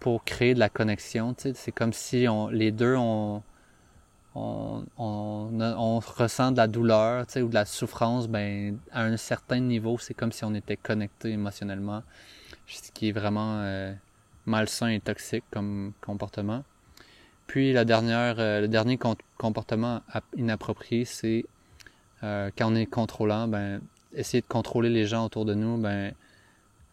pour 0.00 0.24
créer 0.24 0.54
de 0.54 0.58
la 0.58 0.68
connexion. 0.68 1.34
C'est 1.38 1.72
comme 1.72 1.92
si 1.92 2.26
les 2.50 2.72
deux 2.72 2.96
on, 2.96 3.42
ressent 4.34 6.52
de 6.52 6.56
la 6.56 6.66
douleur 6.66 7.26
ou 7.36 7.48
de 7.48 7.54
la 7.54 7.64
souffrance, 7.64 8.28
ben 8.28 8.78
à 8.92 9.04
un 9.04 9.16
certain 9.16 9.60
niveau, 9.60 9.98
c'est 9.98 10.14
comme 10.14 10.32
si 10.32 10.44
on 10.44 10.54
était 10.54 10.76
connecté 10.76 11.30
émotionnellement, 11.30 12.02
ce 12.66 12.90
qui 12.92 13.08
est 13.08 13.12
vraiment 13.12 13.60
euh, 13.60 13.92
malsain 14.46 14.88
et 14.88 15.00
toxique 15.00 15.44
comme 15.50 15.92
comportement. 16.00 16.64
Puis 17.46 17.72
la 17.72 17.84
dernière, 17.84 18.36
euh, 18.38 18.60
le 18.60 18.68
dernier 18.68 18.98
comportement 19.38 20.02
inapproprié, 20.36 21.04
c'est 21.04 21.46
euh, 22.24 22.50
quand 22.56 22.72
on 22.72 22.74
est 22.74 22.86
contrôlant, 22.86 23.48
ben, 23.48 23.80
essayer 24.14 24.40
de 24.40 24.46
contrôler 24.46 24.90
les 24.90 25.06
gens 25.06 25.24
autour 25.24 25.44
de 25.44 25.54
nous, 25.54 25.76
ben, 25.76 26.12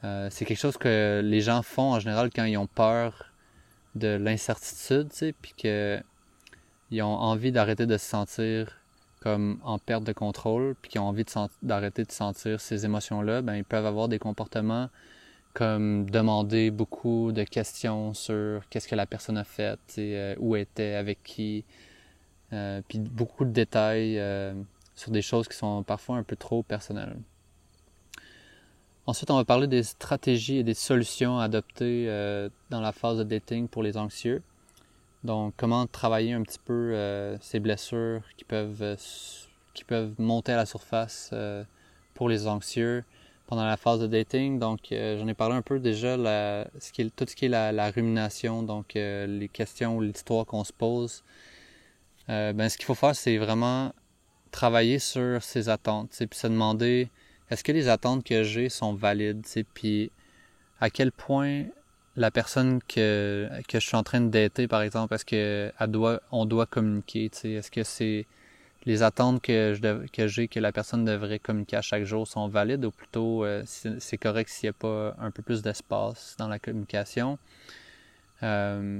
euh, 0.03 0.27
c'est 0.29 0.45
quelque 0.45 0.59
chose 0.59 0.77
que 0.77 1.21
les 1.23 1.41
gens 1.41 1.63
font 1.63 1.93
en 1.93 1.99
général 1.99 2.29
quand 2.35 2.45
ils 2.45 2.57
ont 2.57 2.67
peur 2.67 3.31
de 3.95 4.09
l'incertitude, 4.09 5.09
puis 5.41 5.53
qu'ils 5.55 7.01
ont 7.01 7.05
envie 7.05 7.51
d'arrêter 7.51 7.85
de 7.85 7.97
se 7.97 8.05
sentir 8.05 8.79
comme 9.21 9.59
en 9.63 9.79
perte 9.79 10.03
de 10.03 10.13
contrôle, 10.13 10.75
puis 10.81 10.91
qu'ils 10.91 11.01
ont 11.01 11.07
envie 11.07 11.25
d'arrêter 11.63 12.03
de, 12.03 12.11
sentir 12.11 12.61
ces 12.61 12.85
émotions-là, 12.85 13.41
ben, 13.41 13.55
ils 13.55 13.63
peuvent 13.63 13.85
avoir 13.85 14.07
des 14.07 14.19
comportements 14.19 14.89
comme 15.53 16.07
demander 16.09 16.69
beaucoup 16.69 17.31
de 17.31 17.43
questions 17.43 18.13
sur 18.13 18.61
qu'est-ce 18.69 18.89
que 18.89 18.95
la 18.95 19.05
personne 19.05 19.37
a 19.37 19.45
fait, 19.45 19.79
euh, 19.97 20.35
où 20.37 20.55
était, 20.55 20.95
avec 20.95 21.23
qui, 21.23 21.63
puis 22.87 22.99
beaucoup 22.99 23.43
de 23.45 23.49
détails 23.49 24.19
sur 24.95 25.11
des 25.11 25.21
choses 25.21 25.47
qui 25.47 25.57
sont 25.57 25.83
parfois 25.83 26.17
un 26.17 26.23
peu 26.23 26.35
trop 26.35 26.63
personnelles. 26.63 27.17
Ensuite, 29.07 29.29
on 29.29 29.35
va 29.35 29.45
parler 29.45 29.67
des 29.67 29.83
stratégies 29.83 30.57
et 30.57 30.63
des 30.63 30.73
solutions 30.73 31.37
adoptées 31.37 32.07
euh, 32.09 32.49
dans 32.71 32.81
la 32.81 32.91
phase 32.91 33.19
de 33.19 33.23
dating 33.23 33.67
pour 33.67 33.83
les 33.83 33.97
anxieux. 33.97 34.41
Donc, 35.23 35.53
comment 35.57 35.85
travailler 35.85 36.33
un 36.33 36.41
petit 36.41 36.57
peu 36.63 36.91
euh, 36.93 37.37
ces 37.39 37.59
blessures 37.59 38.21
qui 38.35 38.45
peuvent, 38.45 38.81
euh, 38.81 38.95
qui 39.75 39.83
peuvent 39.83 40.13
monter 40.17 40.53
à 40.53 40.55
la 40.55 40.65
surface 40.65 41.33
pour 42.15 42.29
les 42.29 42.47
anxieux 42.47 43.03
pendant 43.45 43.65
la 43.65 43.77
phase 43.77 43.99
de 43.99 44.07
dating. 44.07 44.57
Donc, 44.57 44.87
j'en 44.89 45.27
ai 45.27 45.35
parlé 45.35 45.55
un 45.55 45.61
peu 45.61 45.79
déjà, 45.79 46.17
la, 46.17 46.67
ce 46.79 46.91
qui 46.91 47.03
est, 47.03 47.15
tout 47.15 47.25
ce 47.27 47.35
qui 47.35 47.45
est 47.45 47.49
la, 47.49 47.91
rumination, 47.91 48.63
donc 48.63 48.93
les 48.95 49.49
questions 49.53 49.97
ou 49.97 50.01
l'histoire 50.01 50.45
qu'on 50.45 50.63
se 50.63 50.73
pose. 50.73 51.23
ben, 52.27 52.69
ce 52.69 52.77
qu'il 52.77 52.85
faut 52.85 52.95
faire, 52.95 53.15
c'est 53.15 53.37
vraiment 53.37 53.91
travailler 54.55 54.99
sur 54.99 55.43
ses 55.43 55.67
attentes, 55.67 56.11
puis 56.11 56.39
se 56.39 56.47
demander 56.47 57.09
est-ce 57.51 57.61
que 57.61 57.73
les 57.73 57.89
attentes 57.89 58.23
que 58.23 58.43
j'ai 58.43 58.69
sont 58.69 58.93
valides, 58.93 59.45
puis 59.73 60.11
à 60.79 60.89
quel 60.89 61.11
point 61.11 61.65
la 62.15 62.31
personne 62.31 62.79
que, 62.87 63.49
que 63.67 63.79
je 63.81 63.85
suis 63.85 63.97
en 63.97 64.03
train 64.03 64.21
de 64.21 64.29
dater, 64.29 64.69
par 64.69 64.81
exemple, 64.81 65.13
est-ce 65.13 65.25
que 65.25 65.71
doit, 65.87 66.21
on 66.31 66.45
doit 66.45 66.65
communiquer, 66.65 67.25
est-ce 67.25 67.69
que 67.69 67.83
c'est 67.83 68.25
les 68.85 69.03
attentes 69.03 69.41
que 69.41 69.75
que 70.13 70.27
j'ai 70.27 70.47
que 70.47 70.59
la 70.59 70.71
personne 70.71 71.03
devrait 71.03 71.39
communiquer 71.39 71.77
à 71.77 71.81
chaque 71.81 72.03
jour 72.03 72.27
sont 72.27 72.47
valides 72.47 72.85
ou 72.85 72.91
plutôt 72.91 73.43
euh, 73.43 73.63
c'est 73.65 74.17
correct 74.17 74.47
s'il 74.47 74.67
n'y 74.67 74.69
a 74.69 74.73
pas 74.73 75.15
un 75.19 75.31
peu 75.31 75.41
plus 75.41 75.63
d'espace 75.63 76.35
dans 76.37 76.47
la 76.47 76.59
communication? 76.59 77.39
Euh, 78.43 78.99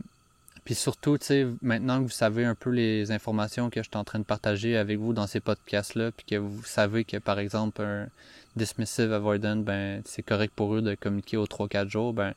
puis 0.65 0.73
surtout, 0.75 1.17
tu 1.19 1.28
sais, 1.28 1.47
maintenant 1.62 1.99
que 1.99 2.04
vous 2.04 2.10
savez 2.10 2.43
un 2.43 2.56
peu 2.56 2.71
les 2.71 3.12
informations 3.12 3.69
que 3.69 3.84
je 3.84 3.88
suis 3.88 3.97
en 3.97 4.04
train 4.04 4.17
de 4.17 4.23
partager 4.23 4.75
avec 4.78 4.97
vous 4.97 5.13
dans 5.13 5.28
ces 5.28 5.39
podcasts-là, 5.39 6.12
puis 6.12 6.25
que 6.25 6.36
vous 6.38 6.63
savez 6.63 7.06
que, 7.06 7.17
par 7.17 7.38
exemple, 7.38 7.84
un 7.84 8.08
dismissive 8.56 9.13
avoidant, 9.13 9.58
ben, 9.58 10.01
c'est 10.06 10.23
correct 10.23 10.54
pour 10.56 10.73
eux 10.75 10.82
de 10.82 10.95
communiquer 10.95 11.38
aux 11.38 11.45
3-4 11.45 11.88
jours, 11.88 12.13
ben, 12.13 12.34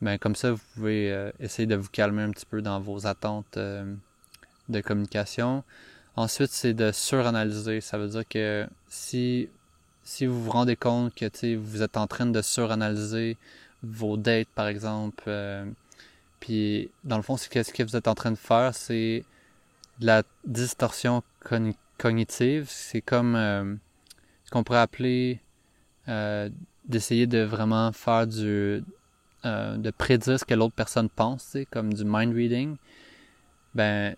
ben, 0.00 0.16
comme 0.18 0.36
ça, 0.36 0.52
vous 0.52 0.60
pouvez 0.74 1.10
euh, 1.12 1.30
essayer 1.40 1.66
de 1.66 1.74
vous 1.74 1.88
calmer 1.88 2.22
un 2.22 2.30
petit 2.30 2.46
peu 2.46 2.62
dans 2.62 2.78
vos 2.80 3.06
attentes 3.06 3.56
euh, 3.56 3.92
de 4.68 4.80
communication. 4.80 5.64
Ensuite, 6.16 6.50
c'est 6.52 6.74
de 6.74 6.92
suranalyser. 6.92 7.80
Ça 7.80 7.98
veut 7.98 8.08
dire 8.08 8.28
que 8.28 8.66
si, 8.88 9.48
si 10.04 10.26
vous 10.26 10.42
vous 10.44 10.50
rendez 10.50 10.76
compte 10.76 11.14
que, 11.14 11.26
tu 11.26 11.38
sais, 11.38 11.54
vous 11.56 11.82
êtes 11.82 11.96
en 11.96 12.06
train 12.06 12.26
de 12.26 12.42
suranalyser 12.42 13.36
vos 13.82 14.16
dates, 14.16 14.48
par 14.54 14.68
exemple, 14.68 15.24
euh, 15.28 15.64
puis, 16.46 16.92
dans 17.02 17.16
le 17.16 17.24
fond, 17.24 17.36
ce 17.36 17.48
que 17.48 17.82
vous 17.82 17.96
êtes 17.96 18.06
en 18.06 18.14
train 18.14 18.30
de 18.30 18.36
faire, 18.36 18.72
c'est 18.72 19.24
de 19.98 20.06
la 20.06 20.22
distorsion 20.44 21.24
cognitive. 21.98 22.66
C'est 22.68 23.00
comme 23.00 23.34
euh, 23.34 23.74
ce 24.44 24.52
qu'on 24.52 24.62
pourrait 24.62 24.78
appeler 24.78 25.40
euh, 26.06 26.48
d'essayer 26.84 27.26
de 27.26 27.40
vraiment 27.40 27.90
faire 27.90 28.28
du. 28.28 28.84
Euh, 29.44 29.76
de 29.76 29.90
prédire 29.90 30.38
ce 30.38 30.44
que 30.44 30.54
l'autre 30.54 30.76
personne 30.76 31.08
pense, 31.08 31.56
comme 31.72 31.92
du 31.92 32.04
mind 32.04 32.32
reading. 32.32 32.76
Ben, 33.74 34.14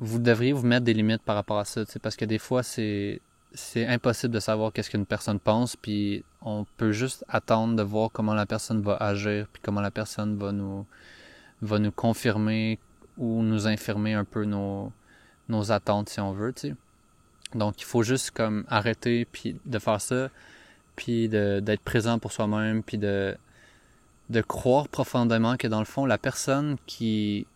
vous 0.00 0.18
devriez 0.18 0.52
vous 0.52 0.66
mettre 0.66 0.84
des 0.84 0.94
limites 0.94 1.22
par 1.22 1.36
rapport 1.36 1.60
à 1.60 1.64
ça, 1.64 1.84
parce 2.02 2.16
que 2.16 2.24
des 2.24 2.38
fois, 2.38 2.64
c'est 2.64 3.20
c'est 3.54 3.86
impossible 3.86 4.34
de 4.34 4.40
savoir 4.40 4.72
qu'est-ce 4.72 4.90
qu'une 4.90 5.06
personne 5.06 5.38
pense, 5.38 5.76
puis 5.76 6.24
on 6.42 6.66
peut 6.76 6.90
juste 6.90 7.24
attendre 7.28 7.76
de 7.76 7.82
voir 7.84 8.10
comment 8.10 8.34
la 8.34 8.46
personne 8.46 8.82
va 8.82 8.96
agir, 8.96 9.46
puis 9.52 9.62
comment 9.64 9.80
la 9.80 9.92
personne 9.92 10.36
va 10.36 10.50
nous 10.50 10.84
va 11.62 11.78
nous 11.78 11.92
confirmer 11.92 12.78
ou 13.16 13.42
nous 13.42 13.66
infirmer 13.66 14.14
un 14.14 14.24
peu 14.24 14.44
nos, 14.44 14.92
nos 15.48 15.72
attentes 15.72 16.08
si 16.08 16.20
on 16.20 16.32
veut, 16.32 16.52
tu 16.52 16.68
sais. 16.68 16.74
Donc 17.54 17.80
il 17.80 17.84
faut 17.84 18.02
juste 18.02 18.30
comme 18.32 18.64
arrêter 18.68 19.24
puis 19.24 19.56
de 19.64 19.78
faire 19.78 20.00
ça, 20.00 20.28
puis 20.96 21.28
d'être 21.28 21.80
présent 21.82 22.18
pour 22.18 22.32
soi-même, 22.32 22.82
puis 22.82 22.98
de 22.98 23.36
de 24.30 24.42
croire 24.42 24.88
profondément 24.88 25.56
que 25.56 25.66
dans 25.66 25.78
le 25.78 25.86
fond 25.86 26.04
la 26.04 26.18
personne 26.18 26.76
qui 26.86 27.46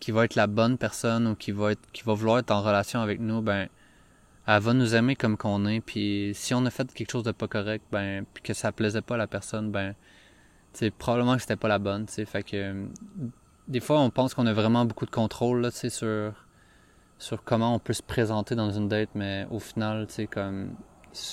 qui 0.00 0.12
va 0.12 0.24
être 0.24 0.34
la 0.34 0.46
bonne 0.46 0.78
personne 0.78 1.26
ou 1.28 1.34
qui 1.34 1.52
va 1.52 1.72
être 1.72 1.82
qui 1.92 2.02
va 2.04 2.14
vouloir 2.14 2.38
être 2.38 2.50
en 2.50 2.62
relation 2.62 3.00
avec 3.00 3.20
nous, 3.20 3.42
ben 3.42 3.68
elle 4.46 4.60
va 4.60 4.74
nous 4.74 4.94
aimer 4.96 5.14
comme 5.14 5.36
qu'on 5.36 5.66
est, 5.66 5.80
puis 5.80 6.32
si 6.34 6.54
on 6.54 6.64
a 6.66 6.70
fait 6.70 6.92
quelque 6.92 7.12
chose 7.12 7.22
de 7.22 7.32
pas 7.32 7.48
correct, 7.48 7.84
ben 7.92 8.24
puis 8.34 8.42
que 8.42 8.54
ça 8.54 8.72
plaisait 8.72 9.02
pas 9.02 9.14
à 9.14 9.18
la 9.18 9.26
personne, 9.28 9.70
ben 9.70 9.94
c'est 10.72 10.90
probablement 10.90 11.36
que 11.36 11.42
c'était 11.42 11.56
pas 11.56 11.68
la 11.68 11.78
bonne, 11.78 12.08
sais. 12.08 12.24
Fait 12.24 12.42
que 12.42 12.86
des 13.68 13.80
fois, 13.80 14.00
on 14.00 14.10
pense 14.10 14.34
qu'on 14.34 14.46
a 14.46 14.52
vraiment 14.52 14.84
beaucoup 14.84 15.06
de 15.06 15.10
contrôle 15.10 15.60
là, 15.60 15.70
sur, 15.70 16.32
sur 17.18 17.44
comment 17.44 17.74
on 17.74 17.78
peut 17.78 17.92
se 17.92 18.02
présenter 18.02 18.54
dans 18.54 18.70
une 18.70 18.88
date, 18.88 19.10
mais 19.14 19.46
au 19.50 19.58
final, 19.58 20.06
comme 20.30 20.76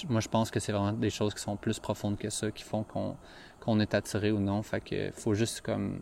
moi, 0.10 0.22
je 0.22 0.28
pense 0.28 0.52
que 0.52 0.60
c'est 0.60 0.72
vraiment 0.72 0.94
des 0.94 1.10
choses 1.10 1.34
qui 1.34 1.42
sont 1.42 1.56
plus 1.56 1.80
profondes 1.80 2.18
que 2.18 2.30
ça, 2.30 2.52
qui 2.52 2.64
font 2.64 2.84
qu'on 2.84 3.80
est 3.80 3.94
attiré 3.94 4.32
ou 4.32 4.40
non. 4.40 4.62
Fait 4.62 4.82
que 4.82 5.12
faut 5.14 5.34
juste 5.34 5.62
comme 5.62 6.02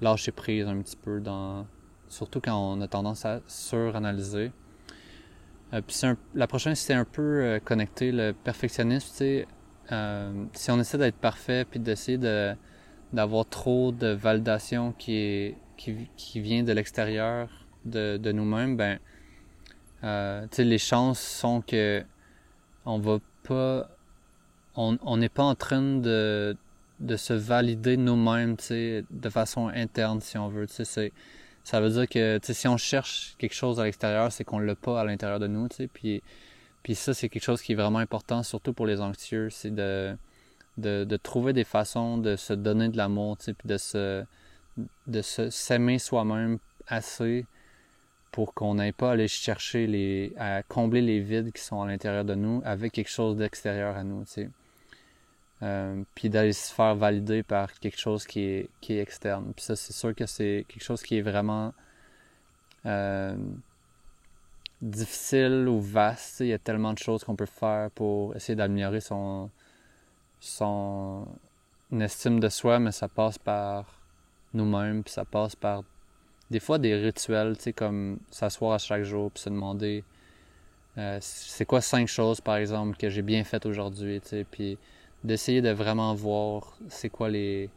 lâcher 0.00 0.32
prise 0.32 0.66
un 0.66 0.80
petit 0.80 0.96
peu 0.96 1.20
dans. 1.20 1.66
Surtout 2.08 2.40
quand 2.40 2.56
on 2.56 2.80
a 2.80 2.88
tendance 2.88 3.24
à 3.24 3.40
suranalyser. 3.46 4.52
Euh, 5.72 5.80
puis 5.80 5.96
la 6.34 6.46
prochaine, 6.46 6.74
c'est 6.74 6.92
un 6.92 7.04
peu 7.04 7.22
euh, 7.22 7.60
connecté 7.60 8.12
le 8.12 8.32
perfectionnisme. 8.32 9.44
Euh, 9.92 10.44
si 10.52 10.70
on 10.70 10.78
essaie 10.78 10.98
d'être 10.98 11.16
parfait 11.16 11.64
puis 11.64 11.80
d'essayer 11.80 12.18
de 12.18 12.54
d'avoir 13.12 13.46
trop 13.46 13.92
de 13.92 14.08
validation 14.08 14.92
qui, 14.92 15.54
vient 16.34 16.62
de 16.62 16.72
l'extérieur 16.72 17.48
de, 17.84 18.32
nous-mêmes, 18.32 18.76
ben, 18.76 18.98
euh, 20.02 20.46
les 20.58 20.78
chances 20.78 21.20
sont 21.20 21.60
que 21.60 22.04
on 22.86 22.98
va 22.98 23.18
pas, 23.44 23.88
on 24.76 25.16
n'est 25.16 25.28
pas 25.28 25.44
en 25.44 25.54
train 25.54 25.80
de, 25.80 26.56
de 27.00 27.16
se 27.16 27.32
valider 27.32 27.96
nous-mêmes, 27.96 28.56
de 28.70 29.28
façon 29.30 29.68
interne, 29.68 30.20
si 30.20 30.38
on 30.38 30.48
veut. 30.48 30.66
C'est, 30.68 31.12
ça 31.64 31.80
veut 31.80 31.90
dire 31.90 32.08
que 32.08 32.38
si 32.42 32.68
on 32.68 32.76
cherche 32.76 33.34
quelque 33.38 33.54
chose 33.54 33.80
à 33.80 33.84
l'extérieur, 33.84 34.32
c'est 34.32 34.44
qu'on 34.44 34.58
l'a 34.58 34.74
pas 34.74 35.00
à 35.00 35.04
l'intérieur 35.04 35.40
de 35.40 35.46
nous. 35.46 35.68
Puis, 35.92 36.22
puis 36.82 36.94
ça, 36.94 37.14
c'est 37.14 37.28
quelque 37.28 37.42
chose 37.42 37.62
qui 37.62 37.72
est 37.72 37.76
vraiment 37.76 37.98
important, 37.98 38.42
surtout 38.42 38.72
pour 38.72 38.86
les 38.86 39.00
anxieux, 39.00 39.50
c'est 39.50 39.74
de 39.74 40.16
de, 40.78 41.04
de, 41.04 41.16
trouver 41.16 41.52
des 41.52 41.64
façons 41.64 42.18
de 42.18 42.36
se 42.36 42.52
donner 42.52 42.88
de 42.88 42.96
l'amour, 42.96 43.36
puis 43.38 43.54
de 43.64 43.76
se 43.76 44.24
de 45.06 45.22
s'aimer 45.22 45.98
soi-même 45.98 46.58
assez 46.88 47.46
pour 48.32 48.54
qu'on 48.54 48.74
n'aille 48.74 48.92
pas 48.92 49.12
aller 49.12 49.28
chercher 49.28 49.86
les 49.86 50.32
à 50.36 50.62
combler 50.64 51.00
les 51.00 51.20
vides 51.20 51.52
qui 51.52 51.62
sont 51.62 51.80
à 51.82 51.86
l'intérieur 51.86 52.24
de 52.24 52.34
nous 52.34 52.60
avec 52.64 52.92
quelque 52.92 53.10
chose 53.10 53.36
d'extérieur 53.36 53.96
à 53.96 54.02
nous. 54.02 54.24
Euh, 55.62 56.02
puis 56.14 56.28
d'aller 56.28 56.52
se 56.52 56.74
faire 56.74 56.94
valider 56.96 57.42
par 57.42 57.72
quelque 57.78 57.98
chose 57.98 58.26
qui 58.26 58.40
est, 58.40 58.68
qui 58.80 58.94
est 58.94 59.00
externe. 59.00 59.52
Puis 59.54 59.64
ça, 59.64 59.76
c'est 59.76 59.92
sûr 59.92 60.14
que 60.14 60.26
c'est 60.26 60.66
quelque 60.68 60.82
chose 60.82 61.02
qui 61.02 61.16
est 61.16 61.22
vraiment 61.22 61.72
euh, 62.86 63.36
difficile 64.82 65.66
ou 65.68 65.80
vaste. 65.80 66.40
Il 66.40 66.48
y 66.48 66.52
a 66.52 66.58
tellement 66.58 66.92
de 66.92 66.98
choses 66.98 67.24
qu'on 67.24 67.36
peut 67.36 67.46
faire 67.46 67.90
pour 67.92 68.34
essayer 68.36 68.56
d'améliorer 68.56 69.00
son, 69.00 69.48
son 70.46 71.26
estime 71.92 72.40
de 72.40 72.48
soi, 72.48 72.78
mais 72.78 72.92
ça 72.92 73.08
passe 73.08 73.38
par 73.38 73.86
nous-mêmes, 74.52 75.02
puis 75.02 75.12
ça 75.12 75.24
passe 75.24 75.56
par 75.56 75.82
des 76.50 76.60
fois 76.60 76.78
des 76.78 76.94
rituels, 76.94 77.56
tu 77.56 77.64
sais, 77.64 77.72
comme 77.72 78.18
s'asseoir 78.30 78.72
à 78.72 78.78
chaque 78.78 79.02
jour, 79.02 79.30
puis 79.30 79.42
se 79.42 79.50
demander 79.50 80.04
euh, 80.98 81.18
c'est 81.20 81.64
quoi 81.64 81.80
cinq 81.80 82.06
choses, 82.08 82.40
par 82.40 82.56
exemple, 82.56 82.96
que 82.96 83.08
j'ai 83.08 83.22
bien 83.22 83.42
faites 83.44 83.66
aujourd'hui, 83.66 84.20
tu 84.20 84.28
sais, 84.28 84.44
puis 84.44 84.78
d'essayer 85.24 85.62
de 85.62 85.70
vraiment 85.70 86.14
voir 86.14 86.76
c'est 86.88 87.08
quoi 87.08 87.30
les 87.30 87.70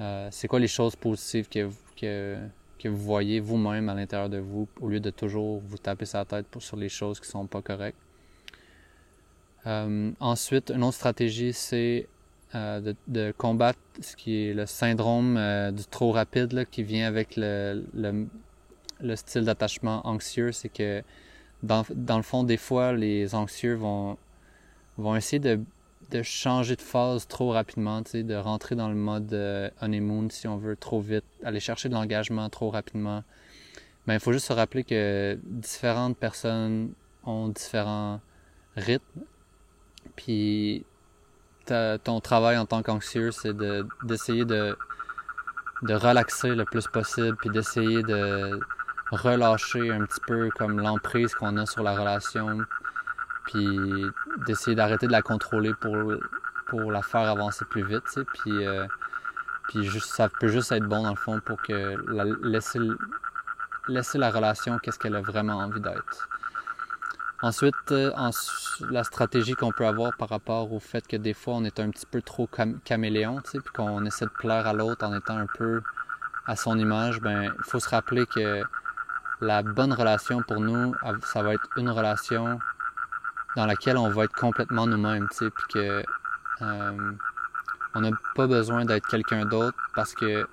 euh, 0.00 0.28
c'est 0.30 0.48
quoi 0.48 0.58
les 0.58 0.68
choses 0.68 0.96
positives 0.96 1.48
que, 1.48 1.70
que, 1.96 2.36
que 2.78 2.88
vous 2.88 2.96
voyez 2.96 3.40
vous-même 3.40 3.88
à 3.88 3.94
l'intérieur 3.94 4.28
de 4.28 4.38
vous, 4.38 4.66
au 4.80 4.88
lieu 4.88 5.00
de 5.00 5.10
toujours 5.10 5.60
vous 5.60 5.78
taper 5.78 6.06
sa 6.06 6.24
tête 6.24 6.46
sur 6.58 6.76
les 6.76 6.88
choses 6.88 7.20
qui 7.20 7.28
sont 7.28 7.46
pas 7.46 7.62
correctes. 7.62 7.98
Euh, 9.66 10.12
ensuite, 10.20 10.70
une 10.74 10.82
autre 10.82 10.96
stratégie, 10.96 11.52
c'est 11.52 12.08
euh, 12.54 12.92
de, 13.06 13.32
combattre 13.36 13.78
ce 14.00 14.16
qui 14.16 14.46
est 14.46 14.54
le 14.54 14.66
syndrome 14.66 15.36
euh, 15.36 15.70
du 15.70 15.84
trop 15.84 16.12
rapide 16.12 16.66
qui 16.70 16.82
vient 16.82 17.06
avec 17.06 17.36
le, 17.36 17.84
le, 17.94 19.16
style 19.16 19.44
d'attachement 19.44 20.06
anxieux. 20.06 20.52
C'est 20.52 20.68
que 20.68 21.02
dans, 21.62 21.84
dans, 21.94 22.16
le 22.16 22.22
fond, 22.22 22.44
des 22.44 22.56
fois, 22.56 22.92
les 22.92 23.34
anxieux 23.34 23.74
vont, 23.74 24.18
vont 24.98 25.14
essayer 25.14 25.38
de, 25.38 25.60
de 26.10 26.22
changer 26.22 26.74
de 26.76 26.82
phase 26.82 27.28
trop 27.28 27.50
rapidement, 27.50 28.02
de 28.02 28.34
rentrer 28.34 28.74
dans 28.74 28.88
le 28.88 28.96
mode 28.96 29.32
honeymoon, 29.80 30.28
si 30.30 30.48
on 30.48 30.56
veut, 30.56 30.76
trop 30.76 31.00
vite, 31.00 31.24
aller 31.44 31.60
chercher 31.60 31.88
de 31.88 31.94
l'engagement 31.94 32.48
trop 32.50 32.70
rapidement. 32.70 33.22
Mais 34.06 34.14
il 34.14 34.20
faut 34.20 34.32
juste 34.32 34.48
se 34.48 34.52
rappeler 34.52 34.82
que 34.82 35.38
différentes 35.44 36.16
personnes 36.16 36.92
ont 37.24 37.48
différents 37.48 38.20
rythmes 38.76 39.22
puis 40.16 40.84
ton 42.04 42.20
travail 42.20 42.58
en 42.58 42.66
tant 42.66 42.82
qu'anxieux, 42.82 43.30
c'est 43.30 43.56
d'essayer 44.02 44.44
de, 44.44 44.76
de, 45.82 45.94
relaxer 45.94 46.54
le 46.54 46.64
plus 46.64 46.86
possible, 46.86 47.36
puis 47.36 47.50
d'essayer 47.50 48.02
de 48.02 48.60
relâcher 49.10 49.92
un 49.92 50.04
petit 50.04 50.20
peu 50.26 50.50
comme 50.50 50.80
l'emprise 50.80 51.34
qu'on 51.34 51.56
a 51.56 51.66
sur 51.66 51.82
la 51.82 51.94
relation, 51.94 52.58
puis 53.46 54.10
d'essayer 54.46 54.74
d'arrêter 54.74 55.06
de 55.06 55.12
la 55.12 55.22
contrôler 55.22 55.72
pour, 55.74 56.14
pour 56.66 56.90
la 56.90 57.02
faire 57.02 57.28
avancer 57.28 57.64
plus 57.64 57.84
vite, 57.84 58.20
puis, 58.34 58.66
euh, 58.66 58.86
puis 59.68 59.88
ça 60.00 60.28
peut 60.28 60.48
juste 60.48 60.72
être 60.72 60.86
bon 60.86 61.02
dans 61.02 61.10
le 61.10 61.16
fond 61.16 61.40
pour 61.40 61.60
que 61.62 61.96
la, 62.10 62.24
laisser, 62.42 62.80
laisser 63.88 64.18
la 64.18 64.30
relation 64.30 64.78
qu'est-ce 64.78 64.98
qu'elle 64.98 65.16
a 65.16 65.20
vraiment 65.20 65.58
envie 65.58 65.80
d'être. 65.80 66.28
Ensuite, 67.42 67.74
euh, 67.90 68.12
la 68.88 69.02
stratégie 69.02 69.54
qu'on 69.54 69.72
peut 69.72 69.86
avoir 69.86 70.16
par 70.16 70.28
rapport 70.28 70.72
au 70.72 70.78
fait 70.78 71.04
que 71.06 71.16
des 71.16 71.34
fois 71.34 71.54
on 71.54 71.64
est 71.64 71.80
un 71.80 71.90
petit 71.90 72.06
peu 72.06 72.22
trop 72.22 72.48
caméléon, 72.84 73.40
puis 73.42 73.60
qu'on 73.74 74.04
essaie 74.06 74.26
de 74.26 74.30
plaire 74.30 74.68
à 74.68 74.72
l'autre 74.72 75.04
en 75.04 75.12
étant 75.16 75.38
un 75.38 75.46
peu 75.46 75.82
à 76.46 76.54
son 76.54 76.78
image, 76.78 77.20
ben 77.20 77.52
il 77.58 77.64
faut 77.64 77.80
se 77.80 77.88
rappeler 77.88 78.26
que 78.26 78.62
la 79.40 79.64
bonne 79.64 79.92
relation 79.92 80.40
pour 80.42 80.60
nous, 80.60 80.94
ça 81.24 81.42
va 81.42 81.54
être 81.54 81.68
une 81.76 81.90
relation 81.90 82.60
dans 83.56 83.66
laquelle 83.66 83.96
on 83.96 84.08
va 84.08 84.24
être 84.24 84.34
complètement 84.34 84.86
nous-mêmes, 84.86 85.28
puis 85.28 85.50
que 85.68 86.04
euh, 86.62 87.12
on 87.94 88.00
n'a 88.00 88.10
pas 88.36 88.46
besoin 88.46 88.84
d'être 88.84 89.08
quelqu'un 89.08 89.44
d'autre 89.44 89.76
parce 89.94 90.14
que 90.14 90.46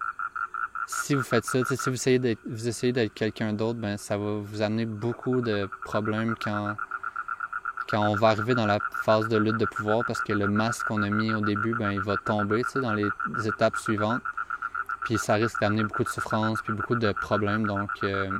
si 0.91 1.13
vous 1.13 1.21
faites 1.21 1.45
ça, 1.45 1.59
si 1.63 1.75
vous 1.75 1.93
essayez 1.93 2.17
d'être, 2.17 2.39
vous 2.49 2.67
essayez 2.67 2.91
d'être 2.91 3.13
quelqu'un 3.13 3.53
d'autre, 3.53 3.77
ben 3.77 3.95
ça 3.95 4.17
va 4.17 4.39
vous 4.39 4.61
amener 4.63 4.87
beaucoup 4.87 5.39
de 5.39 5.69
problèmes 5.85 6.33
quand 6.43 6.75
quand 7.87 8.07
on 8.07 8.15
va 8.15 8.29
arriver 8.29 8.55
dans 8.55 8.65
la 8.65 8.79
phase 9.03 9.27
de 9.27 9.37
lutte 9.37 9.57
de 9.57 9.65
pouvoir 9.65 10.03
parce 10.07 10.19
que 10.21 10.33
le 10.33 10.47
masque 10.47 10.87
qu'on 10.87 11.03
a 11.03 11.09
mis 11.09 11.31
au 11.31 11.41
début, 11.41 11.75
ben 11.75 11.91
il 11.91 12.01
va 12.01 12.17
tomber, 12.17 12.63
dans 12.75 12.93
les 12.93 13.07
étapes 13.45 13.77
suivantes. 13.77 14.23
Puis 15.03 15.19
ça 15.19 15.35
risque 15.35 15.61
d'amener 15.61 15.83
beaucoup 15.83 16.03
de 16.03 16.09
souffrance 16.09 16.59
puis 16.63 16.73
beaucoup 16.73 16.95
de 16.95 17.11
problèmes. 17.11 17.67
Donc 17.67 17.91
euh, 18.03 18.31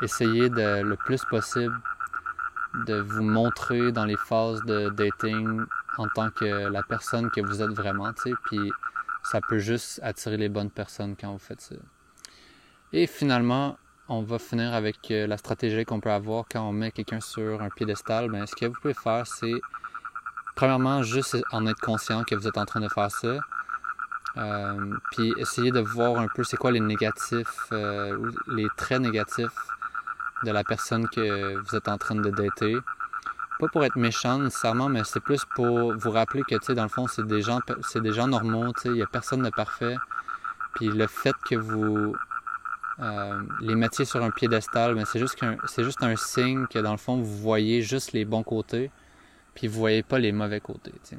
essayez 0.00 0.48
de 0.48 0.82
le 0.82 0.96
plus 0.96 1.22
possible 1.26 1.78
de 2.86 2.98
vous 2.98 3.22
montrer 3.22 3.92
dans 3.92 4.06
les 4.06 4.16
phases 4.16 4.62
de 4.64 4.88
dating 4.88 5.64
en 5.98 6.08
tant 6.08 6.30
que 6.30 6.46
la 6.46 6.82
personne 6.82 7.30
que 7.30 7.42
vous 7.42 7.60
êtes 7.60 7.72
vraiment, 7.72 8.12
tu 8.14 8.30
sais, 8.30 8.34
puis 8.46 8.72
ça 9.24 9.40
peut 9.40 9.58
juste 9.58 10.00
attirer 10.02 10.36
les 10.36 10.48
bonnes 10.48 10.70
personnes 10.70 11.16
quand 11.18 11.32
vous 11.32 11.38
faites 11.38 11.60
ça. 11.60 11.76
Et 12.92 13.06
finalement, 13.06 13.76
on 14.08 14.22
va 14.22 14.38
finir 14.38 14.74
avec 14.74 15.10
euh, 15.10 15.26
la 15.26 15.38
stratégie 15.38 15.84
qu'on 15.84 16.00
peut 16.00 16.10
avoir 16.10 16.44
quand 16.50 16.68
on 16.68 16.72
met 16.72 16.90
quelqu'un 16.90 17.20
sur 17.20 17.62
un 17.62 17.70
piédestal. 17.70 18.30
Ben, 18.30 18.46
ce 18.46 18.54
que 18.54 18.66
vous 18.66 18.74
pouvez 18.80 18.94
faire, 18.94 19.26
c'est 19.26 19.60
premièrement 20.54 21.02
juste 21.02 21.36
en 21.52 21.66
être 21.66 21.80
conscient 21.80 22.22
que 22.22 22.34
vous 22.34 22.46
êtes 22.46 22.58
en 22.58 22.66
train 22.66 22.80
de 22.80 22.88
faire 22.88 23.10
ça. 23.10 23.38
Euh, 24.36 24.96
puis 25.12 25.32
essayer 25.38 25.70
de 25.70 25.80
voir 25.80 26.18
un 26.18 26.26
peu 26.28 26.44
c'est 26.44 26.56
quoi 26.56 26.72
les 26.72 26.80
négatifs, 26.80 27.68
euh, 27.72 28.30
les 28.48 28.66
traits 28.76 29.00
négatifs 29.00 29.68
de 30.44 30.50
la 30.50 30.64
personne 30.64 31.08
que 31.08 31.56
vous 31.56 31.76
êtes 31.76 31.88
en 31.88 31.98
train 31.98 32.16
de 32.16 32.30
dater. 32.30 32.76
Pas 33.58 33.68
pour 33.68 33.84
être 33.84 33.96
méchant 33.96 34.38
nécessairement, 34.38 34.88
mais 34.88 35.04
c'est 35.04 35.20
plus 35.20 35.44
pour 35.54 35.96
vous 35.96 36.10
rappeler 36.10 36.42
que, 36.42 36.56
tu 36.56 36.66
sais, 36.66 36.74
dans 36.74 36.82
le 36.82 36.88
fond, 36.88 37.06
c'est 37.06 37.26
des 37.26 37.40
gens, 37.40 37.60
c'est 37.82 38.00
des 38.00 38.12
gens 38.12 38.26
normaux, 38.26 38.72
tu 38.72 38.82
sais, 38.82 38.88
il 38.88 38.94
n'y 38.94 39.02
a 39.02 39.06
personne 39.06 39.42
de 39.42 39.50
parfait. 39.50 39.96
Puis 40.74 40.88
le 40.88 41.06
fait 41.06 41.34
que 41.48 41.54
vous 41.54 42.16
euh, 43.00 43.42
les 43.60 43.74
mettiez 43.74 44.04
sur 44.04 44.22
un 44.22 44.30
piédestal, 44.30 44.94
mais 44.94 45.04
c'est 45.04 45.18
juste 45.18 45.38
c'est 45.66 45.84
juste 45.84 46.02
un 46.02 46.16
signe 46.16 46.66
que 46.66 46.78
dans 46.78 46.92
le 46.92 46.96
fond, 46.96 47.16
vous 47.16 47.36
voyez 47.36 47.82
juste 47.82 48.12
les 48.12 48.24
bons 48.24 48.42
côtés, 48.42 48.90
puis 49.54 49.68
vous 49.68 49.78
voyez 49.78 50.02
pas 50.02 50.18
les 50.18 50.32
mauvais 50.32 50.60
côtés. 50.60 50.92
sais. 51.02 51.18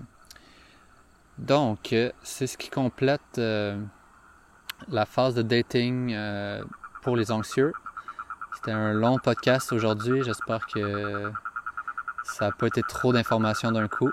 Donc, 1.37 1.91
euh, 1.93 2.11
c'est 2.21 2.47
ce 2.47 2.57
qui 2.57 2.69
complète 2.69 3.21
euh, 3.37 3.81
la 4.89 5.05
phase 5.05 5.35
de 5.35 5.41
dating 5.41 6.15
pour 7.01 7.15
les 7.15 7.31
anxieux. 7.31 7.73
C'était 8.55 8.71
un 8.71 8.93
long 8.93 9.19
podcast 9.19 9.73
aujourd'hui. 9.73 10.23
J'espère 10.23 10.65
que 10.65 11.31
ça 12.25 12.45
n'a 12.45 12.51
pas 12.51 12.67
été 12.67 12.81
trop 12.83 13.13
d'informations 13.13 13.71
d'un 13.71 13.87
coup. 13.87 14.11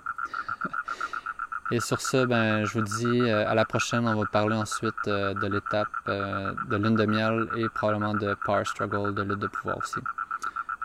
Et 1.70 1.80
sur 1.80 2.00
ce, 2.00 2.26
ben, 2.26 2.64
je 2.66 2.74
vous 2.74 2.84
dis 2.84 3.20
euh, 3.22 3.48
à 3.48 3.54
la 3.54 3.64
prochaine. 3.64 4.06
On 4.06 4.14
va 4.14 4.26
parler 4.26 4.54
ensuite 4.54 4.94
euh, 5.08 5.32
de 5.32 5.46
l'étape 5.46 5.88
euh, 6.08 6.52
de 6.68 6.76
lune 6.76 6.96
de 6.96 7.06
miel 7.06 7.48
et 7.56 7.68
probablement 7.70 8.14
de 8.14 8.36
power 8.44 8.64
struggle, 8.64 9.14
de 9.14 9.22
lutte 9.22 9.38
de 9.38 9.46
pouvoir 9.46 9.78
aussi. 9.78 10.00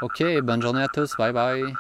Ok, 0.01 0.23
bonne 0.41 0.61
journée 0.61 0.83
à 0.83 0.87
tous. 0.87 1.15
Bye 1.17 1.33
bye. 1.33 1.77